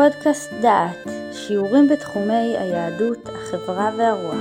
פודקאסט 0.00 0.50
דעת, 0.62 1.08
שיעורים 1.32 1.88
בתחומי 1.88 2.56
היהדות, 2.58 3.28
החברה 3.28 3.90
והרוח. 3.98 4.40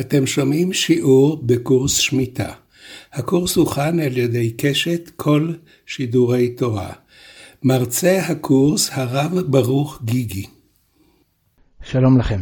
אתם 0.00 0.26
שומעים 0.26 0.72
שיעור 0.72 1.42
בקורס 1.46 1.96
שמיטה. 1.96 2.52
הקורס 3.12 3.56
הוכן 3.56 4.00
על 4.00 4.16
ידי 4.16 4.50
קשת 4.50 5.10
כל 5.16 5.52
שידורי 5.86 6.48
תורה. 6.48 6.92
מרצה 7.62 8.18
הקורס 8.28 8.90
הרב 8.92 9.40
ברוך 9.40 10.02
גיגי. 10.04 10.46
שלום 11.82 12.18
לכם. 12.18 12.40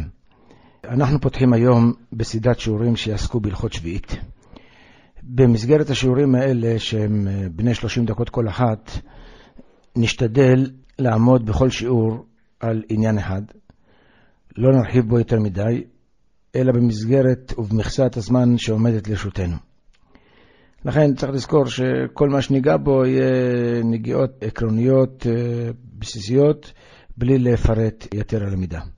אנחנו 0.83 1.21
פותחים 1.21 1.53
היום 1.53 1.93
בסדרת 2.13 2.59
שיעורים 2.59 2.95
שיעסקו 2.95 3.39
בהלכות 3.39 3.73
שביעית. 3.73 4.26
במסגרת 5.23 5.89
השיעורים 5.89 6.35
האלה, 6.35 6.79
שהם 6.79 7.27
אה, 7.27 7.49
בני 7.51 7.75
30 7.75 8.05
דקות 8.05 8.29
כל 8.29 8.47
אחת, 8.47 8.91
נשתדל 9.95 10.71
לעמוד 10.99 11.45
בכל 11.45 11.69
שיעור 11.69 12.25
על 12.59 12.83
עניין 12.89 13.17
אחד. 13.17 13.41
לא 14.57 14.71
נרחיב 14.71 15.09
בו 15.09 15.19
יותר 15.19 15.39
מדי, 15.39 15.83
אלא 16.55 16.71
במסגרת 16.71 17.53
ובמכסת 17.57 18.17
הזמן 18.17 18.57
שעומדת 18.57 19.07
לרשותנו. 19.07 19.55
לכן 20.85 21.13
צריך 21.15 21.31
לזכור 21.31 21.65
שכל 21.65 22.29
מה 22.29 22.41
שניגע 22.41 22.77
בו 22.77 23.05
יהיה 23.05 23.83
נגיעות 23.83 24.43
עקרוניות 24.43 25.27
אה, 25.27 25.69
בסיסיות, 25.99 26.73
בלי 27.17 27.37
לפרט 27.37 28.07
יתר 28.13 28.43
הלמידה. 28.43 28.79
אה, 28.79 28.96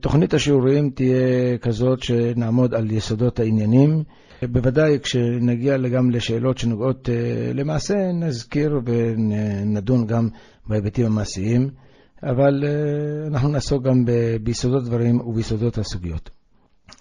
תוכנית 0.00 0.34
השיעורים 0.34 0.90
תהיה 0.90 1.58
כזאת 1.58 2.02
שנעמוד 2.02 2.74
על 2.74 2.90
יסודות 2.90 3.40
העניינים. 3.40 4.04
בוודאי 4.50 4.98
כשנגיע 5.02 5.76
גם 5.78 6.10
לשאלות 6.10 6.58
שנוגעות 6.58 7.08
אה, 7.08 7.52
למעשה, 7.54 8.12
נזכיר 8.12 8.80
ונדון 8.84 10.06
גם 10.06 10.28
בהיבטים 10.66 11.06
המעשיים, 11.06 11.70
אבל 12.22 12.64
אה, 12.64 13.26
אנחנו 13.26 13.48
נעסוק 13.48 13.84
גם 13.84 14.04
ביסודות 14.42 14.84
דברים 14.84 15.20
וביסודות 15.20 15.78
הסוגיות. 15.78 16.30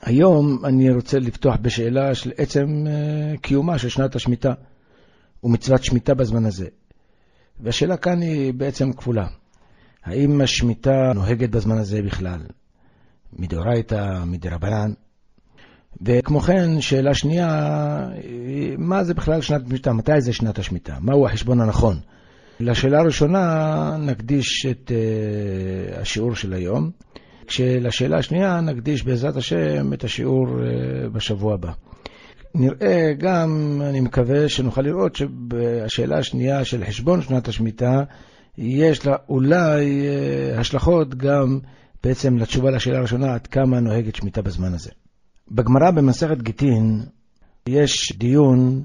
היום 0.01 0.65
אני 0.65 0.89
רוצה 0.89 1.19
לפתוח 1.19 1.55
בשאלה 1.61 2.15
של 2.15 2.31
עצם 2.37 2.85
קיומה 3.41 3.77
של 3.77 3.89
שנת 3.89 4.15
השמיטה 4.15 4.53
ומצוות 5.43 5.83
שמיטה 5.83 6.13
בזמן 6.13 6.45
הזה. 6.45 6.67
והשאלה 7.59 7.97
כאן 7.97 8.21
היא 8.21 8.53
בעצם 8.53 8.93
כפולה. 8.93 9.27
האם 10.05 10.41
השמיטה 10.41 11.11
נוהגת 11.15 11.49
בזמן 11.49 11.77
הזה 11.77 12.01
בכלל? 12.01 12.39
מדאורייתא, 13.33 14.23
מדרבנן? 14.25 14.93
וכמו 16.01 16.39
כן, 16.39 16.81
שאלה 16.81 17.13
שנייה, 17.13 17.47
מה 18.77 19.03
זה 19.03 19.13
בכלל 19.13 19.41
שנת 19.41 19.61
שמיטה? 19.67 19.93
מתי 19.93 20.21
זה 20.21 20.33
שנת 20.33 20.59
השמיטה? 20.59 20.95
מהו 21.01 21.25
החשבון 21.25 21.61
הנכון? 21.61 21.99
לשאלה 22.59 22.99
הראשונה 22.99 23.97
נקדיש 23.99 24.65
את 24.65 24.91
uh, 24.91 25.99
השיעור 25.99 26.35
של 26.35 26.53
היום, 26.53 26.91
כשלשאלה 27.47 28.17
השנייה 28.17 28.61
נקדיש 28.61 29.03
בעזרת 29.03 29.35
השם 29.35 29.93
את 29.93 30.03
השיעור 30.03 30.47
uh, 30.47 31.09
בשבוע 31.09 31.53
הבא. 31.53 31.71
נראה 32.55 33.13
גם, 33.17 33.81
אני 33.89 33.99
מקווה 33.99 34.49
שנוכל 34.49 34.81
לראות 34.81 35.15
שבשאלה 35.15 36.17
השנייה 36.17 36.65
של 36.65 36.85
חשבון 36.85 37.21
שנת 37.21 37.47
השמיטה, 37.47 38.03
יש 38.57 39.05
לה 39.05 39.15
אולי 39.29 40.07
אה, 40.07 40.59
השלכות 40.59 41.15
גם 41.15 41.59
בעצם 42.03 42.37
לתשובה 42.37 42.71
לשאלה 42.71 42.97
הראשונה, 42.97 43.33
עד 43.33 43.47
כמה 43.47 43.79
נוהגת 43.79 44.15
שמיטה 44.15 44.41
בזמן 44.41 44.73
הזה. 44.73 44.89
בגמרא 45.51 45.91
במסכת 45.91 46.41
גיטין 46.41 47.03
יש 47.67 48.13
דיון 48.17 48.83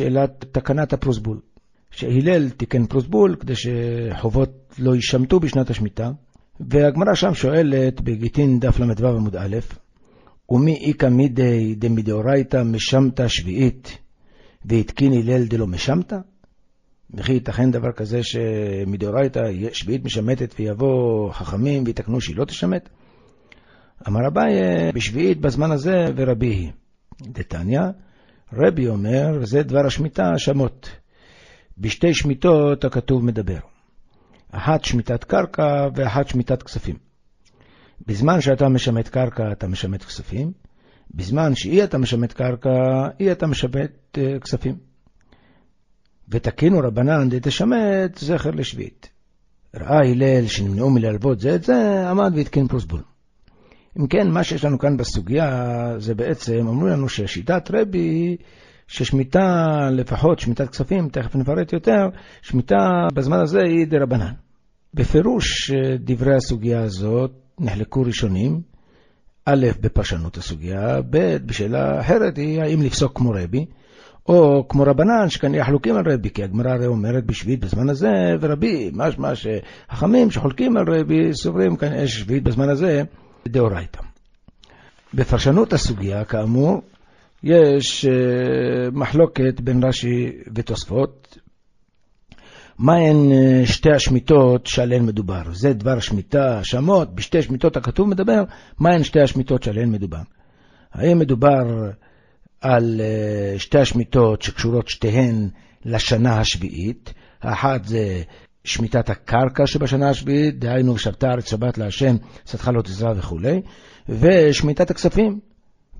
שאלת 0.00 0.44
תקנת 0.52 0.92
הפרוסבול, 0.92 1.40
שהלל 1.90 2.50
תיקן 2.50 2.86
פרוסבול 2.86 3.36
כדי 3.40 3.52
שחובות 3.56 4.74
לא 4.78 4.94
יישמטו 4.94 5.40
בשנת 5.40 5.70
השמיטה, 5.70 6.10
והגמרא 6.60 7.14
שם 7.14 7.34
שואלת 7.34 8.00
בגיטין 8.00 8.60
דף 8.60 8.80
ל"ו 8.80 9.08
עמוד 9.08 9.36
א', 9.36 9.56
ומי 10.48 10.78
איכא 10.86 11.06
מידי 11.06 11.74
דמדאורייתא 11.74 12.62
משמתא 12.62 13.28
שביעית 13.28 13.98
והתקין 14.64 15.12
הלל 15.12 15.44
דלא 15.46 15.66
משמתא? 15.66 16.16
וכי 17.14 17.32
ייתכן 17.32 17.70
דבר 17.70 17.92
כזה 17.92 18.22
שמדאורייתא 18.22 19.40
שביעית 19.72 20.04
משמטת 20.04 20.54
ויבוא 20.58 21.32
חכמים 21.32 21.84
ויתקנו 21.86 22.20
שהיא 22.20 22.36
לא 22.36 22.44
תשמט? 22.44 22.88
אמר 24.08 24.20
אביי, 24.28 24.52
בשביעית 24.94 25.40
בזמן 25.40 25.70
הזה 25.70 26.04
ורבי 26.16 26.46
היא. 26.46 26.70
דתניא, 27.22 27.80
רבי 28.52 28.88
אומר, 28.88 29.44
זה 29.44 29.62
דבר 29.62 29.86
השמיטה 29.86 30.38
שמות. 30.38 30.90
בשתי 31.78 32.14
שמיטות 32.14 32.84
הכתוב 32.84 33.24
מדבר. 33.24 33.58
אחת 34.50 34.84
שמיטת 34.84 35.24
קרקע 35.24 35.88
ואחת 35.94 36.28
שמיטת 36.28 36.62
כספים. 36.62 36.96
בזמן 38.06 38.40
שאתה 38.40 38.68
משמט 38.68 39.08
קרקע 39.08 39.52
אתה 39.52 39.68
משמט 39.68 40.04
כספים, 40.04 40.52
בזמן 41.14 41.54
שאי 41.54 41.84
אתה 41.84 41.98
משמט 41.98 42.32
קרקע, 42.32 42.70
אי 43.20 43.32
אתה 43.32 43.46
משמט 43.46 43.90
uh, 44.16 44.40
כספים. 44.40 44.91
ותקינו 46.28 46.78
רבנן 46.78 47.28
דתשמט 47.28 48.18
זכר 48.18 48.50
לשביעית. 48.50 49.08
ראה 49.76 50.10
הלל 50.10 50.46
שנמנעו 50.46 50.90
מללוות 50.90 51.40
זה 51.40 51.54
את 51.54 51.64
זה, 51.64 52.08
עמד 52.10 52.32
והתקין 52.36 52.68
פרוסבול. 52.68 53.00
אם 53.98 54.06
כן, 54.06 54.30
מה 54.30 54.44
שיש 54.44 54.64
לנו 54.64 54.78
כאן 54.78 54.96
בסוגיה 54.96 55.48
זה 55.98 56.14
בעצם, 56.14 56.68
אמרו 56.68 56.86
לנו 56.86 57.08
ששיטת 57.08 57.70
רבי, 57.74 58.36
ששמיטה, 58.86 59.66
לפחות 59.92 60.38
שמיטת 60.38 60.68
כספים, 60.68 61.08
תכף 61.08 61.36
נפרט 61.36 61.72
יותר, 61.72 62.08
שמיטה 62.42 63.06
בזמן 63.14 63.38
הזה 63.38 63.58
היא 63.60 63.86
דרבנן. 63.86 64.32
בפירוש 64.94 65.70
דברי 65.98 66.36
הסוגיה 66.36 66.82
הזאת 66.82 67.30
נחלקו 67.60 68.02
ראשונים, 68.02 68.60
א', 69.44 69.66
בפרשנות 69.80 70.36
הסוגיה, 70.36 71.00
ב', 71.10 71.36
בשאלה 71.46 72.00
אחרת 72.00 72.36
היא 72.38 72.60
האם 72.62 72.82
לפסוק 72.82 73.18
כמו 73.18 73.30
רבי, 73.30 73.66
או 74.28 74.68
כמו 74.68 74.82
רבנן, 74.82 75.28
שכנראה 75.28 75.64
חלוקים 75.64 75.96
על 75.96 76.12
רבי, 76.12 76.30
כי 76.30 76.44
הגמרא 76.44 76.70
הרי 76.70 76.86
אומרת 76.86 77.24
בשביעית 77.24 77.60
בזמן 77.60 77.88
הזה, 77.88 78.10
ורבי, 78.40 78.90
משמע 78.94 79.32
שחכמים 79.34 80.30
שחולקים 80.30 80.76
על 80.76 80.84
רבי, 80.88 81.34
סוברים 81.34 81.76
כנראה 81.76 82.08
שביעית 82.08 82.42
בזמן 82.42 82.68
הזה, 82.68 83.02
דאורייתא. 83.48 84.00
בפרשנות 85.14 85.72
הסוגיה, 85.72 86.24
כאמור, 86.24 86.82
יש 87.42 88.04
אה, 88.04 88.90
מחלוקת 88.92 89.60
בין 89.60 89.84
רש"י 89.84 90.32
ותוספות, 90.54 91.38
מהן 92.78 93.32
אה, 93.32 93.66
שתי 93.66 93.90
השמיטות 93.92 94.66
שעליהן 94.66 95.06
מדובר. 95.06 95.42
זה 95.52 95.72
דבר 95.72 95.96
השמיטה, 95.96 96.64
שמות, 96.64 97.14
בשתי 97.14 97.42
שמיטות 97.42 97.76
הכתוב 97.76 98.08
מדבר, 98.08 98.42
מהן 98.78 99.04
שתי 99.04 99.20
השמיטות 99.20 99.62
שעליהן 99.62 99.90
מדובר. 99.90 100.22
האם 100.92 101.18
מדובר 101.18 101.90
על 102.62 103.00
אה, 103.00 103.58
שתי 103.58 103.78
השמיטות 103.78 104.42
שקשורות 104.42 104.88
שתיהן 104.88 105.48
לשנה 105.84 106.40
השביעית, 106.40 107.12
האחת 107.42 107.84
זה 107.84 108.22
שמיטת 108.64 109.10
הקרקע 109.10 109.66
שבשנה 109.66 110.08
השביעית, 110.10 110.58
דהיינו 110.58 110.98
שבתה 110.98 111.28
הארץ 111.28 111.50
שבת 111.50 111.78
להשם, 111.78 112.16
שדך 112.46 112.68
לא 112.74 112.82
תזרע 112.82 113.12
וכולי, 113.16 113.60
ושמיטת 114.08 114.90
הכספים, 114.90 115.40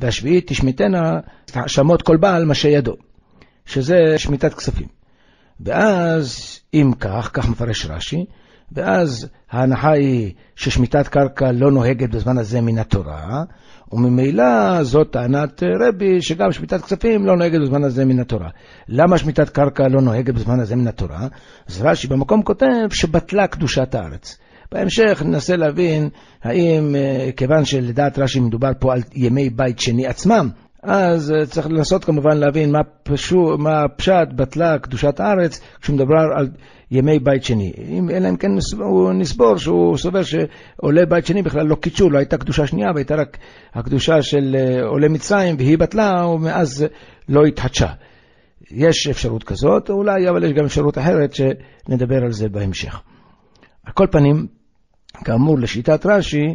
והשביעית 0.01 0.47
תשמיטנה 0.47 1.21
שמות 1.67 2.03
כל 2.03 2.17
בעל 2.17 2.45
מה 2.45 2.55
שידו, 2.55 2.97
שזה 3.67 4.19
שמיטת 4.19 4.55
כספים. 4.55 4.89
ואז, 5.61 6.59
אם 6.75 6.93
כך, 7.01 7.31
כך 7.33 7.49
מפרש 7.49 7.87
רש"י, 7.87 8.25
ואז 8.73 9.29
ההנחה 9.51 9.93
היא 9.93 10.35
ששמיטת 10.57 11.09
קרקע 11.09 11.53
לא 11.53 11.71
נוהגת 11.71 12.11
בזמן 12.11 12.39
הזה 12.39 12.61
מן 12.61 12.79
התורה, 12.79 13.45
וממילא 13.93 14.83
זאת 14.83 15.11
טענת 15.11 15.63
רבי 15.63 16.23
שגם 16.23 16.53
שמיטת 16.53 16.81
כספים 16.81 17.27
לא 17.27 17.37
נוהגת 17.37 17.61
בזמן 17.61 17.85
הזה 17.85 18.05
מן 18.05 18.21
התורה. 18.21 18.49
למה 18.89 19.19
שמיטת 19.19 19.49
קרקע 19.49 19.89
לא 19.89 20.01
נוהגת 20.01 20.35
בזמן 20.35 20.61
הזה 20.61 20.77
מן 20.77 20.87
התורה? 20.87 21.29
אז 21.69 21.83
רש"י 21.83 22.09
במקום 22.09 22.43
כותב 22.43 22.67
שבטלה 22.91 23.47
קדושת 23.47 23.95
הארץ. 23.95 24.39
בהמשך 24.73 25.23
ננסה 25.27 25.57
להבין 25.57 26.09
האם, 26.43 26.95
אה, 26.97 27.31
כיוון 27.37 27.65
שלדעת 27.65 28.19
רש"י 28.19 28.41
מדובר 28.41 28.71
פה 28.79 28.93
על 28.93 29.01
ימי 29.15 29.51
בית 29.51 29.79
שני 29.79 30.07
עצמם, 30.07 30.49
אז 30.83 31.33
אה, 31.33 31.47
צריך 31.47 31.67
לנסות 31.67 32.05
כמובן 32.05 32.37
להבין 32.37 32.73
מה, 32.73 32.81
פשו, 33.03 33.59
מה 33.59 33.89
פשט 33.97 34.29
בטלה 34.37 34.79
קדושת 34.79 35.21
הארץ 35.21 35.61
כשמדבר 35.81 36.17
על 36.37 36.49
ימי 36.91 37.19
בית 37.19 37.45
שני. 37.45 37.73
אם, 37.89 38.11
אלא 38.11 38.29
אם 38.29 38.37
כן 38.37 38.49
הוא 38.79 39.13
נסבור 39.13 39.57
שהוא 39.57 39.97
סובר 39.97 40.21
שעולי 40.23 41.07
בית 41.07 41.27
שני 41.27 41.43
בכלל 41.43 41.67
לא 41.67 41.75
קידשו, 41.75 42.11
לא 42.11 42.19
הייתה 42.19 42.39
קדושה 42.39 42.67
שנייה 42.67 42.91
והייתה 42.95 43.15
רק 43.15 43.39
הקדושה 43.75 44.23
של 44.23 44.57
אה, 44.59 44.87
עולי 44.87 45.09
מצרים 45.09 45.57
והיא 45.57 45.79
בטלה 45.79 46.27
ומאז 46.27 46.87
לא 47.29 47.45
התחדשה. 47.45 47.89
יש 48.71 49.09
אפשרות 49.09 49.45
כזאת 49.45 49.91
אולי, 49.91 50.29
אבל 50.29 50.45
יש 50.45 50.53
גם 50.53 50.65
אפשרות 50.65 50.99
אחרת 50.99 51.35
שנדבר 51.35 52.23
על 52.25 52.33
זה 52.33 52.49
בהמשך. 52.49 53.01
על 53.87 53.93
כל 53.93 54.07
פנים, 54.11 54.47
כאמור, 55.25 55.59
לשיטת 55.59 56.07
רש"י, 56.07 56.55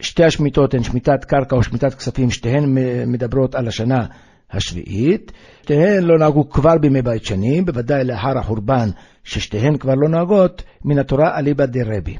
שתי 0.00 0.24
השמיטות 0.24 0.74
הן 0.74 0.82
שמיטת 0.82 1.24
קרקע 1.24 1.56
או 1.56 1.62
שמיטת 1.62 1.94
כספים, 1.94 2.30
שתיהן 2.30 2.64
מדברות 3.06 3.54
על 3.54 3.68
השנה 3.68 4.06
השביעית. 4.50 5.32
שתיהן 5.62 6.02
לא 6.02 6.18
נהגו 6.18 6.50
כבר 6.50 6.78
בימי 6.80 7.02
בית 7.02 7.24
שני, 7.24 7.62
בוודאי 7.62 8.04
לאחר 8.04 8.38
החורבן, 8.38 8.88
ששתיהן 9.24 9.76
כבר 9.76 9.94
לא 9.94 10.08
נוהגות, 10.08 10.62
מן 10.84 10.98
התורה 10.98 11.38
אליבא 11.38 11.66
דרבי. 11.66 12.16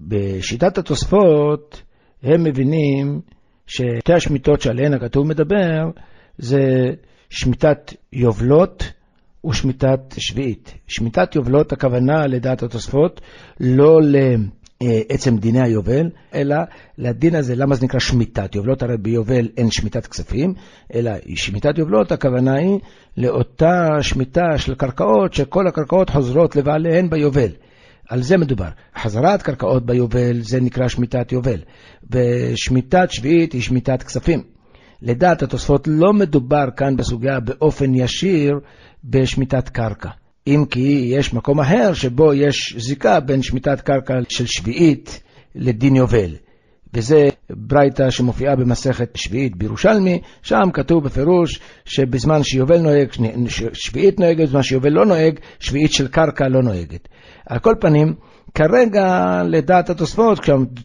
בשיטת 0.00 0.78
התוספות, 0.78 1.82
הם 2.22 2.44
מבינים 2.44 3.20
ששתי 3.66 4.12
השמיטות 4.12 4.60
שעליהן 4.60 4.94
הכתוב 4.94 5.26
מדבר, 5.26 5.90
זה 6.38 6.60
שמיטת 7.30 7.94
יובלות 8.12 8.92
ושמיטת 9.46 10.00
שביעית. 10.18 10.74
שמיטת 10.86 11.34
יובלות, 11.34 11.72
הכוונה 11.72 12.26
לדעת 12.26 12.62
התוספות, 12.62 13.20
לא 13.60 13.98
לעצם 14.82 15.36
דיני 15.36 15.62
היובל, 15.62 16.10
אלא 16.34 16.56
לדין 16.98 17.34
הזה, 17.34 17.56
למה 17.56 17.74
זה 17.74 17.84
נקרא 17.84 18.00
שמיטת 18.00 18.54
יובלות? 18.54 18.82
הרי 18.82 18.96
ביובל 18.96 19.48
אין 19.56 19.70
שמיטת 19.70 20.06
כספים, 20.06 20.54
אלא 20.94 21.10
שמיטת 21.34 21.78
יובלות, 21.78 22.12
הכוונה 22.12 22.54
היא 22.54 22.78
לאותה 23.16 23.88
שמיטה 24.00 24.58
של 24.58 24.74
קרקעות, 24.74 25.34
שכל 25.34 25.66
הקרקעות 25.66 26.10
חוזרות 26.10 26.56
לבעליהן 26.56 27.10
ביובל. 27.10 27.50
על 28.08 28.22
זה 28.22 28.36
מדובר. 28.36 28.68
חזרת 28.98 29.42
קרקעות 29.42 29.86
ביובל 29.86 30.40
זה 30.40 30.60
נקרא 30.60 30.88
שמיטת 30.88 31.32
יובל, 31.32 31.60
ושמיטת 32.10 33.10
שביעית 33.10 33.52
היא 33.52 33.62
שמיטת 33.62 34.02
כספים. 34.02 34.42
לדעת 35.02 35.42
התוספות 35.42 35.88
לא 35.90 36.12
מדובר 36.12 36.64
כאן 36.76 36.96
בסוגיה 36.96 37.40
באופן 37.40 37.94
ישיר 37.94 38.60
בשמיטת 39.04 39.68
קרקע. 39.68 40.10
אם 40.54 40.64
כי 40.70 41.10
יש 41.16 41.34
מקום 41.34 41.60
אחר 41.60 41.94
שבו 41.94 42.34
יש 42.34 42.74
זיקה 42.78 43.20
בין 43.20 43.42
שמיטת 43.42 43.80
קרקע 43.80 44.14
של 44.28 44.46
שביעית 44.46 45.22
לדין 45.54 45.96
יובל. 45.96 46.36
וזה 46.94 47.28
ברייתא 47.50 48.10
שמופיעה 48.10 48.56
במסכת 48.56 49.10
שביעית 49.14 49.56
בירושלמי, 49.56 50.20
שם 50.42 50.70
כתוב 50.72 51.04
בפירוש 51.04 51.60
שבזמן 51.84 52.42
שיובל 52.42 52.78
נוהג, 52.78 53.08
שביעית 53.72 54.20
נוהגת, 54.20 54.48
בזמן 54.48 54.62
שיובל 54.62 54.92
לא 54.92 55.06
נוהג, 55.06 55.38
שביעית 55.60 55.92
של 55.92 56.08
קרקע 56.08 56.48
לא 56.48 56.62
נוהגת. 56.62 57.08
על 57.46 57.58
כל 57.58 57.74
פנים, 57.80 58.14
כרגע 58.54 59.42
לדעת 59.46 59.90
התוספות, 59.90 60.40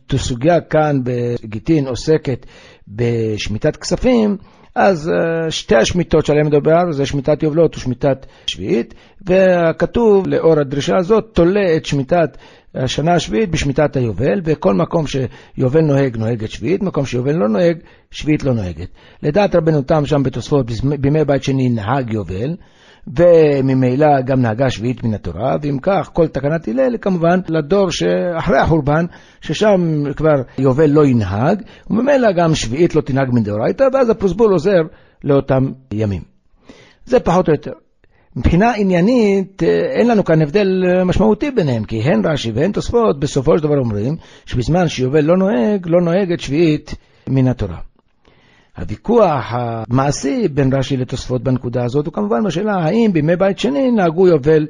כשהסוגיה 0.10 0.62
כאן 0.62 1.00
בגיטין 1.04 1.88
עוסקת 1.88 2.46
בשמיטת 2.88 3.76
כספים, 3.76 4.38
אז 4.76 5.10
אה, 5.10 5.52
שתי 5.52 5.76
השמיטות 5.76 6.26
שעליהן 6.26 6.46
מדובר 6.48 6.92
זה 6.92 7.06
שמיטת 7.06 7.44
יובלות 7.44 7.78
ושמיטת 7.78 8.26
שביעית, 8.48 8.94
והכתוב 9.22 10.28
לאור 10.28 10.60
הדרישה 10.60 10.96
הזאת 10.98 11.24
תולה 11.34 11.76
את 11.78 11.86
שמיטת 11.86 12.38
השנה 12.76 13.14
השביעית 13.14 13.52
בשמיטת 13.52 13.96
היובל, 13.96 14.42
וכל 14.44 14.74
מקום 14.74 15.06
שיובל 15.08 15.82
נוהג, 15.82 16.18
נוהגת 16.18 16.50
שביעית, 16.50 16.84
מקום 16.84 17.06
שיובל 17.06 17.36
לא 17.36 17.50
נוהג, 17.50 17.78
שביעית 18.12 18.44
לא 18.44 18.54
נוהגת. 18.54 18.88
לדעת 19.24 19.56
רבנו 19.56 19.82
תם 19.82 20.06
שם 20.06 20.24
בתוספות, 20.24 20.66
בימי 21.00 21.26
בית 21.26 21.44
שני 21.44 21.70
נהג 21.70 22.14
יובל, 22.14 22.56
וממילא 23.08 24.22
גם 24.26 24.42
נהגה 24.42 24.70
שביעית 24.70 25.04
מן 25.04 25.14
התורה, 25.14 25.56
ואם 25.62 25.78
כך, 25.82 26.10
כל 26.14 26.28
תקנת 26.28 26.68
הלל 26.68 26.98
כמובן 27.02 27.40
לדור 27.50 27.92
שאחרי 27.92 28.58
החורבן, 28.58 29.06
ששם 29.42 30.04
כבר 30.16 30.36
יובל 30.58 30.90
לא 30.90 31.06
ינהג, 31.06 31.62
וממילא 31.90 32.32
גם 32.32 32.56
שביעית 32.56 32.96
לא 32.96 33.02
תנהג 33.02 33.28
מדאורייתא, 33.34 33.84
ואז 33.94 34.10
הפרוסבול 34.10 34.52
עוזר 34.52 34.82
לאותם 35.24 35.72
ימים. 35.94 36.22
זה 37.06 37.20
פחות 37.20 37.48
או 37.48 37.54
יותר. 37.54 37.72
מבחינה 38.36 38.72
עניינית, 38.76 39.64
אין 39.64 40.08
לנו 40.08 40.24
כאן 40.24 40.42
הבדל 40.42 40.68
משמעותי 41.06 41.52
ביניהם, 41.52 41.84
כי 41.84 42.02
הן 42.02 42.22
רש"י 42.26 42.52
והן 42.52 42.72
תוספות 42.72 43.20
בסופו 43.20 43.58
של 43.58 43.64
דבר 43.64 43.78
אומרים 43.78 44.16
שבזמן 44.46 44.88
שיובל 44.88 45.22
לא 45.22 45.38
נוהג, 45.38 45.88
לא 45.88 46.02
נוהגת 46.02 46.40
שביעית 46.40 46.96
מן 47.30 47.48
התורה. 47.48 47.78
הוויכוח 48.78 49.46
המעשי 49.50 50.48
בין 50.48 50.74
רש"י 50.74 50.98
לתוספות 50.98 51.44
בנקודה 51.44 51.84
הזאת 51.84 52.06
הוא 52.06 52.14
כמובן 52.14 52.44
בשאלה 52.44 52.74
האם 52.76 53.14
בימי 53.14 53.36
בית 53.36 53.60
שני 53.60 53.92
נהגו 53.92 54.28
יובל 54.28 54.68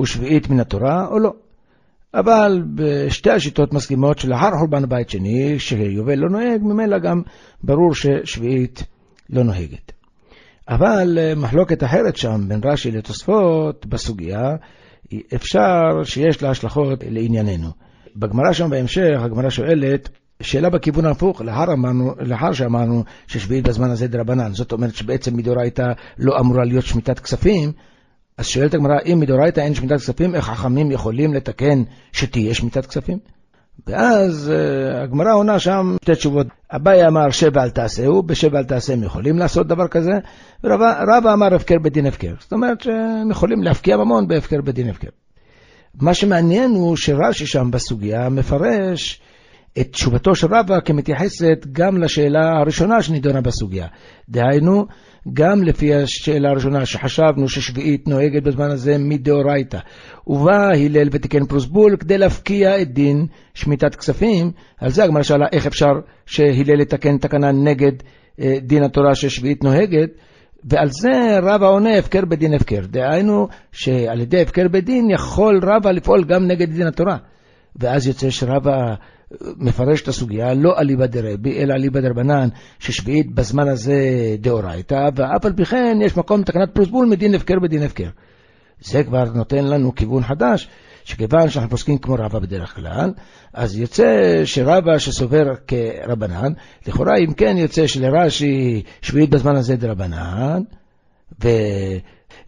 ושביעית 0.00 0.50
מן 0.50 0.60
התורה 0.60 1.06
או 1.06 1.18
לא. 1.18 1.32
אבל 2.14 2.62
בשתי 2.74 3.30
השיטות 3.30 3.72
מסכימות 3.72 4.18
שלאחר 4.18 4.50
חורבן 4.58 4.88
בית 4.88 5.10
שני, 5.10 5.58
שיובל 5.58 6.14
לא 6.14 6.28
נוהג, 6.30 6.62
ממילא 6.62 6.98
גם 6.98 7.22
ברור 7.62 7.94
ששביעית 7.94 8.82
לא 9.30 9.44
נוהגת. 9.44 9.92
אבל 10.68 11.18
מחלוקת 11.36 11.84
אחרת 11.84 12.16
שם 12.16 12.40
בין 12.48 12.60
רש"י 12.64 12.90
לתוספות 12.90 13.86
בסוגיה, 13.86 14.56
אפשר 15.34 16.04
שיש 16.04 16.42
לה 16.42 16.50
השלכות 16.50 17.04
לענייננו. 17.10 17.68
בגמרא 18.16 18.52
שם 18.52 18.70
בהמשך, 18.70 19.20
הגמרא 19.20 19.50
שואלת, 19.50 20.08
שאלה 20.42 20.70
בכיוון 20.70 21.04
ההפוך, 21.04 21.40
לאחר, 21.40 21.72
אמרנו, 21.72 22.14
לאחר 22.20 22.52
שאמרנו 22.52 23.04
ששביעית 23.26 23.68
בזמן 23.68 23.90
הזה 23.90 24.08
דרבנן, 24.08 24.52
זאת 24.52 24.72
אומרת 24.72 24.94
שבעצם 24.94 25.36
מדאורייתא 25.36 25.92
לא 26.18 26.40
אמורה 26.40 26.64
להיות 26.64 26.84
שמיטת 26.84 27.18
כספים, 27.18 27.72
אז 28.38 28.46
שואלת 28.46 28.74
הגמרא, 28.74 28.98
אם 29.06 29.20
מדאורייתא 29.20 29.60
אין 29.60 29.74
שמיטת 29.74 29.96
כספים, 29.96 30.34
איך 30.34 30.44
חכמים 30.44 30.90
יכולים 30.90 31.34
לתקן 31.34 31.82
שתהיה 32.12 32.54
שמיטת 32.54 32.86
כספים? 32.86 33.18
ואז 33.86 34.52
uh, 34.52 34.96
הגמרא 35.02 35.34
עונה 35.34 35.58
שם 35.58 35.96
שתי 36.02 36.14
תשובות. 36.14 36.46
אביי 36.72 37.06
אמר 37.06 37.30
שב 37.30 37.50
ואל 37.54 37.70
תעשהו, 37.70 38.22
בשב 38.22 38.48
ואל 38.52 38.64
תעשה 38.64 38.92
הם 38.92 39.02
יכולים 39.02 39.38
לעשות 39.38 39.66
דבר 39.66 39.88
כזה, 39.88 40.12
ורבא 40.64 41.32
אמר 41.32 41.54
הפקר 41.54 41.78
בדין 41.82 42.06
הפקר. 42.06 42.34
זאת 42.40 42.52
אומרת 42.52 42.80
שהם 42.80 43.30
יכולים 43.30 43.62
להפקיע 43.62 43.96
ממון 43.96 44.28
בהפקר 44.28 44.60
בדין 44.64 44.88
הפקר. 44.88 45.08
מה 46.00 46.14
שמעניין 46.14 46.70
הוא 46.70 46.96
שרש"י 46.96 47.46
שם 47.46 47.70
בסוגיה 47.70 48.28
מפרש 48.28 49.20
את 49.80 49.88
תשובתו 49.92 50.34
של 50.34 50.46
רבא 50.50 50.80
כמתייחסת 50.80 51.66
גם 51.72 51.98
לשאלה 52.02 52.58
הראשונה 52.58 53.02
שנידונה 53.02 53.40
בסוגיה. 53.40 53.86
דהיינו, 54.28 54.86
גם 55.32 55.62
לפי 55.62 55.94
השאלה 55.94 56.48
הראשונה 56.48 56.86
שחשבנו 56.86 57.48
ששביעית 57.48 58.08
נוהגת 58.08 58.42
בזמן 58.42 58.70
הזה 58.70 58.98
מדאורייתא, 58.98 59.78
ובא 60.26 60.68
הלל 60.68 61.08
ותיקן 61.12 61.46
פרוסבול 61.46 61.96
כדי 61.96 62.18
להפקיע 62.18 62.82
את 62.82 62.92
דין 62.92 63.26
שמיטת 63.54 63.94
כספים, 63.94 64.50
על 64.80 64.90
זה 64.90 65.04
הגמרא 65.04 65.22
שאלה 65.22 65.46
איך 65.52 65.66
אפשר 65.66 65.92
שהלל 66.26 66.80
יתקן 66.80 67.18
תקנה 67.18 67.52
נגד 67.52 67.92
אה, 68.40 68.58
דין 68.62 68.82
התורה 68.82 69.14
ששביעית 69.14 69.64
נוהגת, 69.64 70.10
ועל 70.64 70.88
זה 70.88 71.38
רבא 71.42 71.68
עונה 71.68 71.98
הפקר 71.98 72.24
בדין 72.24 72.54
הפקר. 72.54 72.80
דהיינו 72.86 73.48
שעל 73.72 74.20
ידי 74.20 74.42
הפקר 74.42 74.68
בדין 74.68 75.10
יכול 75.10 75.60
רבא 75.62 75.90
לפעול 75.90 76.24
גם 76.24 76.46
נגד 76.46 76.72
דין 76.72 76.86
התורה. 76.86 77.16
ואז 77.76 78.06
יוצא 78.06 78.30
שרבא 78.30 78.94
מפרש 79.56 80.02
את 80.02 80.08
הסוגיה 80.08 80.54
לא 80.54 80.78
אליבא 80.78 81.06
דרבי, 81.06 81.58
אלא 81.58 81.74
אליבא 81.74 82.00
דרבנן, 82.00 82.48
ששביעית 82.78 83.34
בזמן 83.34 83.68
הזה 83.68 83.96
דאורייתא, 84.38 85.08
ואף 85.14 85.46
על 85.46 85.52
פי 85.52 85.64
כן 85.64 85.98
יש 86.02 86.16
מקום 86.16 86.42
תקנת 86.42 86.74
פרוסבול 86.74 87.06
מדין 87.06 87.34
הפקר 87.34 87.58
בדין 87.58 87.82
הפקר. 87.82 88.08
זה 88.80 89.04
כבר 89.04 89.24
נותן 89.24 89.64
לנו 89.64 89.94
כיוון 89.94 90.22
חדש, 90.22 90.68
שכיוון 91.04 91.50
שאנחנו 91.50 91.70
פוסקים 91.70 91.98
כמו 91.98 92.14
רבא 92.14 92.38
בדרך 92.38 92.74
כלל, 92.74 93.12
אז 93.52 93.78
יוצא 93.78 94.40
שרבא 94.44 94.98
שסובר 94.98 95.54
כרבנן, 95.66 96.52
לכאורה 96.86 97.16
אם 97.16 97.32
כן 97.32 97.56
יוצא 97.58 97.86
שלרש"י 97.86 98.82
שביעית 99.02 99.30
בזמן 99.30 99.56
הזה 99.56 99.76
דרבנן, 99.76 100.62
ו... 101.44 101.48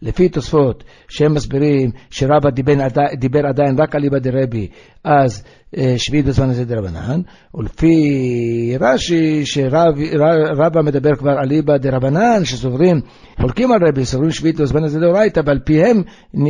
לפי 0.01 0.29
תוספות 0.29 0.83
שהם 1.07 1.33
מסבירים 1.33 1.91
שרבא 2.09 2.49
דיבר, 2.49 2.73
דיבר 3.17 3.47
עדיין 3.47 3.79
רק 3.79 3.95
על 3.95 4.03
איבא 4.03 4.19
דרבי, 4.19 4.67
אז 5.03 5.43
אה, 5.77 5.93
שביעית 5.97 6.25
בזמן 6.25 6.49
הזה 6.49 6.65
דרבנן, 6.65 7.21
ולפי 7.55 8.77
רש"י 8.79 9.45
שרבא 9.45 10.81
מדבר 10.83 11.15
כבר 11.15 11.31
על 11.31 11.51
איבא 11.51 11.77
דרבנן, 11.77 12.45
שסוברים, 12.45 13.01
חולקים 13.41 13.71
על 13.71 13.79
רבי, 13.87 14.05
סוברים 14.05 14.31
שביעית 14.31 14.59
בזמן 14.59 14.83
הזה 14.83 14.99
דאורייתא, 14.99 15.41
ועל 15.45 15.59
פיהם 15.59 16.01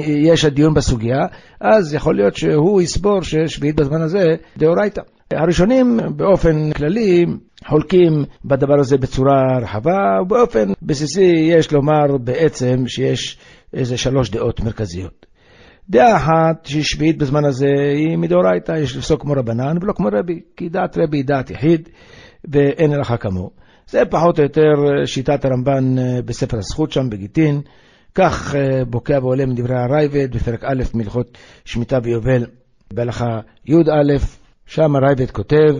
יש 0.08 0.46
הדיון 0.46 0.74
בסוגיה, 0.74 1.26
אז 1.62 1.94
יכול 1.94 2.16
להיות 2.16 2.36
שהוא 2.36 2.82
יסבור 2.82 3.22
ששביעית 3.22 3.76
בזמן 3.76 4.02
הזה 4.02 4.26
דאורייתא. 4.58 5.02
הראשונים 5.34 6.00
באופן 6.16 6.72
כללי 6.72 7.26
חולקים 7.68 8.26
בדבר 8.46 8.80
הזה 8.80 8.98
בצורה 8.98 9.58
רחבה, 9.62 10.22
ובאופן 10.22 10.68
בסיסי 10.82 11.50
יש 11.52 11.72
לומר 11.72 12.18
בעצם 12.24 12.88
שיש 12.88 13.38
איזה 13.74 13.98
שלוש 13.98 14.30
דעות 14.30 14.60
מרכזיות. 14.60 15.26
דעה 15.90 16.16
אחת 16.16 16.66
שהיא 16.66 16.84
שביעית 16.84 17.18
בזמן 17.18 17.46
הזה 17.46 17.68
היא 17.96 18.18
מדאורייתא, 18.18 18.72
יש 18.72 18.98
לפסוק 18.98 19.22
כמו 19.22 19.34
רבנן 19.34 19.78
ולא 19.82 19.94
כמו 19.94 20.08
רבי, 20.12 20.40
כי 20.58 20.70
דעת 20.70 20.98
רבי 20.98 21.18
היא 21.18 21.26
דעת 21.26 21.52
יחיד 21.52 21.90
ואין 22.46 22.92
לך 22.92 23.14
כמוהו. 23.20 23.50
זה 23.88 24.04
פחות 24.10 24.40
או 24.40 24.44
יותר 24.44 25.06
שיטת 25.06 25.46
הרמב"ן 25.46 25.96
בספר 26.26 26.58
הזכות 26.58 26.92
שם 26.92 27.10
בגיטין, 27.10 27.62
כך 28.16 28.56
בוקע 28.90 29.20
ועולה 29.22 29.46
מדברי 29.46 29.76
הרייבד 29.76 30.36
בפרק 30.36 30.64
א' 30.64 30.84
מלכות 30.94 31.38
שמיטה 31.66 32.00
ויובל 32.04 32.46
בהלכה 32.94 33.40
י"א 33.66 34.18
שם 34.74 34.96
הרייבד 34.96 35.32
כותב, 35.32 35.76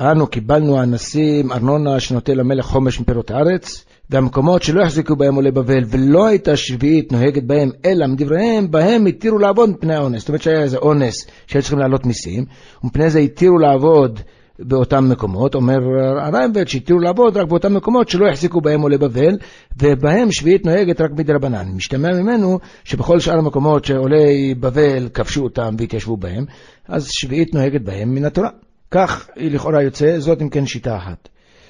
אנו 0.00 0.26
קיבלנו 0.26 0.82
אנסים 0.82 1.52
ארנונה 1.52 2.00
שנוטל 2.00 2.40
המלך 2.40 2.64
חומש 2.64 3.00
מפירות 3.00 3.30
הארץ, 3.30 3.84
והמקומות 4.10 4.62
שלא 4.62 4.82
החזיקו 4.82 5.16
בהם 5.16 5.34
עולי 5.34 5.50
בבל 5.50 5.84
ולא 5.86 6.26
הייתה 6.26 6.56
שביעית 6.56 7.12
נוהגת 7.12 7.42
בהם, 7.42 7.70
אלא 7.84 8.06
מדבריהם, 8.06 8.70
בהם 8.70 9.06
התירו 9.06 9.38
לעבוד 9.38 9.70
מפני 9.70 9.94
האונס. 9.94 10.20
זאת 10.20 10.28
אומרת 10.28 10.42
שהיה 10.42 10.62
איזה 10.62 10.76
אונס 10.76 11.26
שהיו 11.46 11.62
צריכים 11.62 11.78
להעלות 11.78 12.06
מיסים, 12.06 12.44
ומפני 12.84 13.10
זה 13.10 13.18
התירו 13.18 13.58
לעבוד 13.58 14.20
באותם 14.58 15.08
מקומות, 15.10 15.54
אומר 15.54 15.78
הרייבד 16.20 16.68
שהתירו 16.68 17.00
לעבוד 17.00 17.36
רק 17.36 17.48
באותם 17.48 17.74
מקומות 17.74 18.08
שלא 18.08 18.26
יחזיקו 18.26 18.60
בהם 18.60 18.80
עולי 18.80 18.98
בבל, 18.98 19.36
ובהם 19.76 20.32
שביעית 20.32 20.66
נוהגת 20.66 21.00
רק 21.00 21.10
מדרבנן. 21.10 21.68
משתמע 21.76 22.12
ממנו 22.12 22.58
שבכל 22.84 23.20
שאר 23.20 23.38
המקומות 23.38 23.84
שעולי 23.84 24.54
בבל 24.54 25.08
כבשו 25.14 25.42
אותם 25.42 25.74
והתיישבו 25.78 26.16
בהם, 26.16 26.44
אז 26.88 27.08
שביעית 27.10 27.54
נוהגת 27.54 27.80
בהם 27.80 28.14
מן 28.14 28.24
התורה. 28.24 28.50
כך 28.90 29.28
היא 29.36 29.50
לכאורה 29.50 29.82
יוצא, 29.82 30.18
זאת 30.18 30.42
אם 30.42 30.48
כן 30.48 30.66
שיטה 30.66 30.96
אחת. 30.96 31.28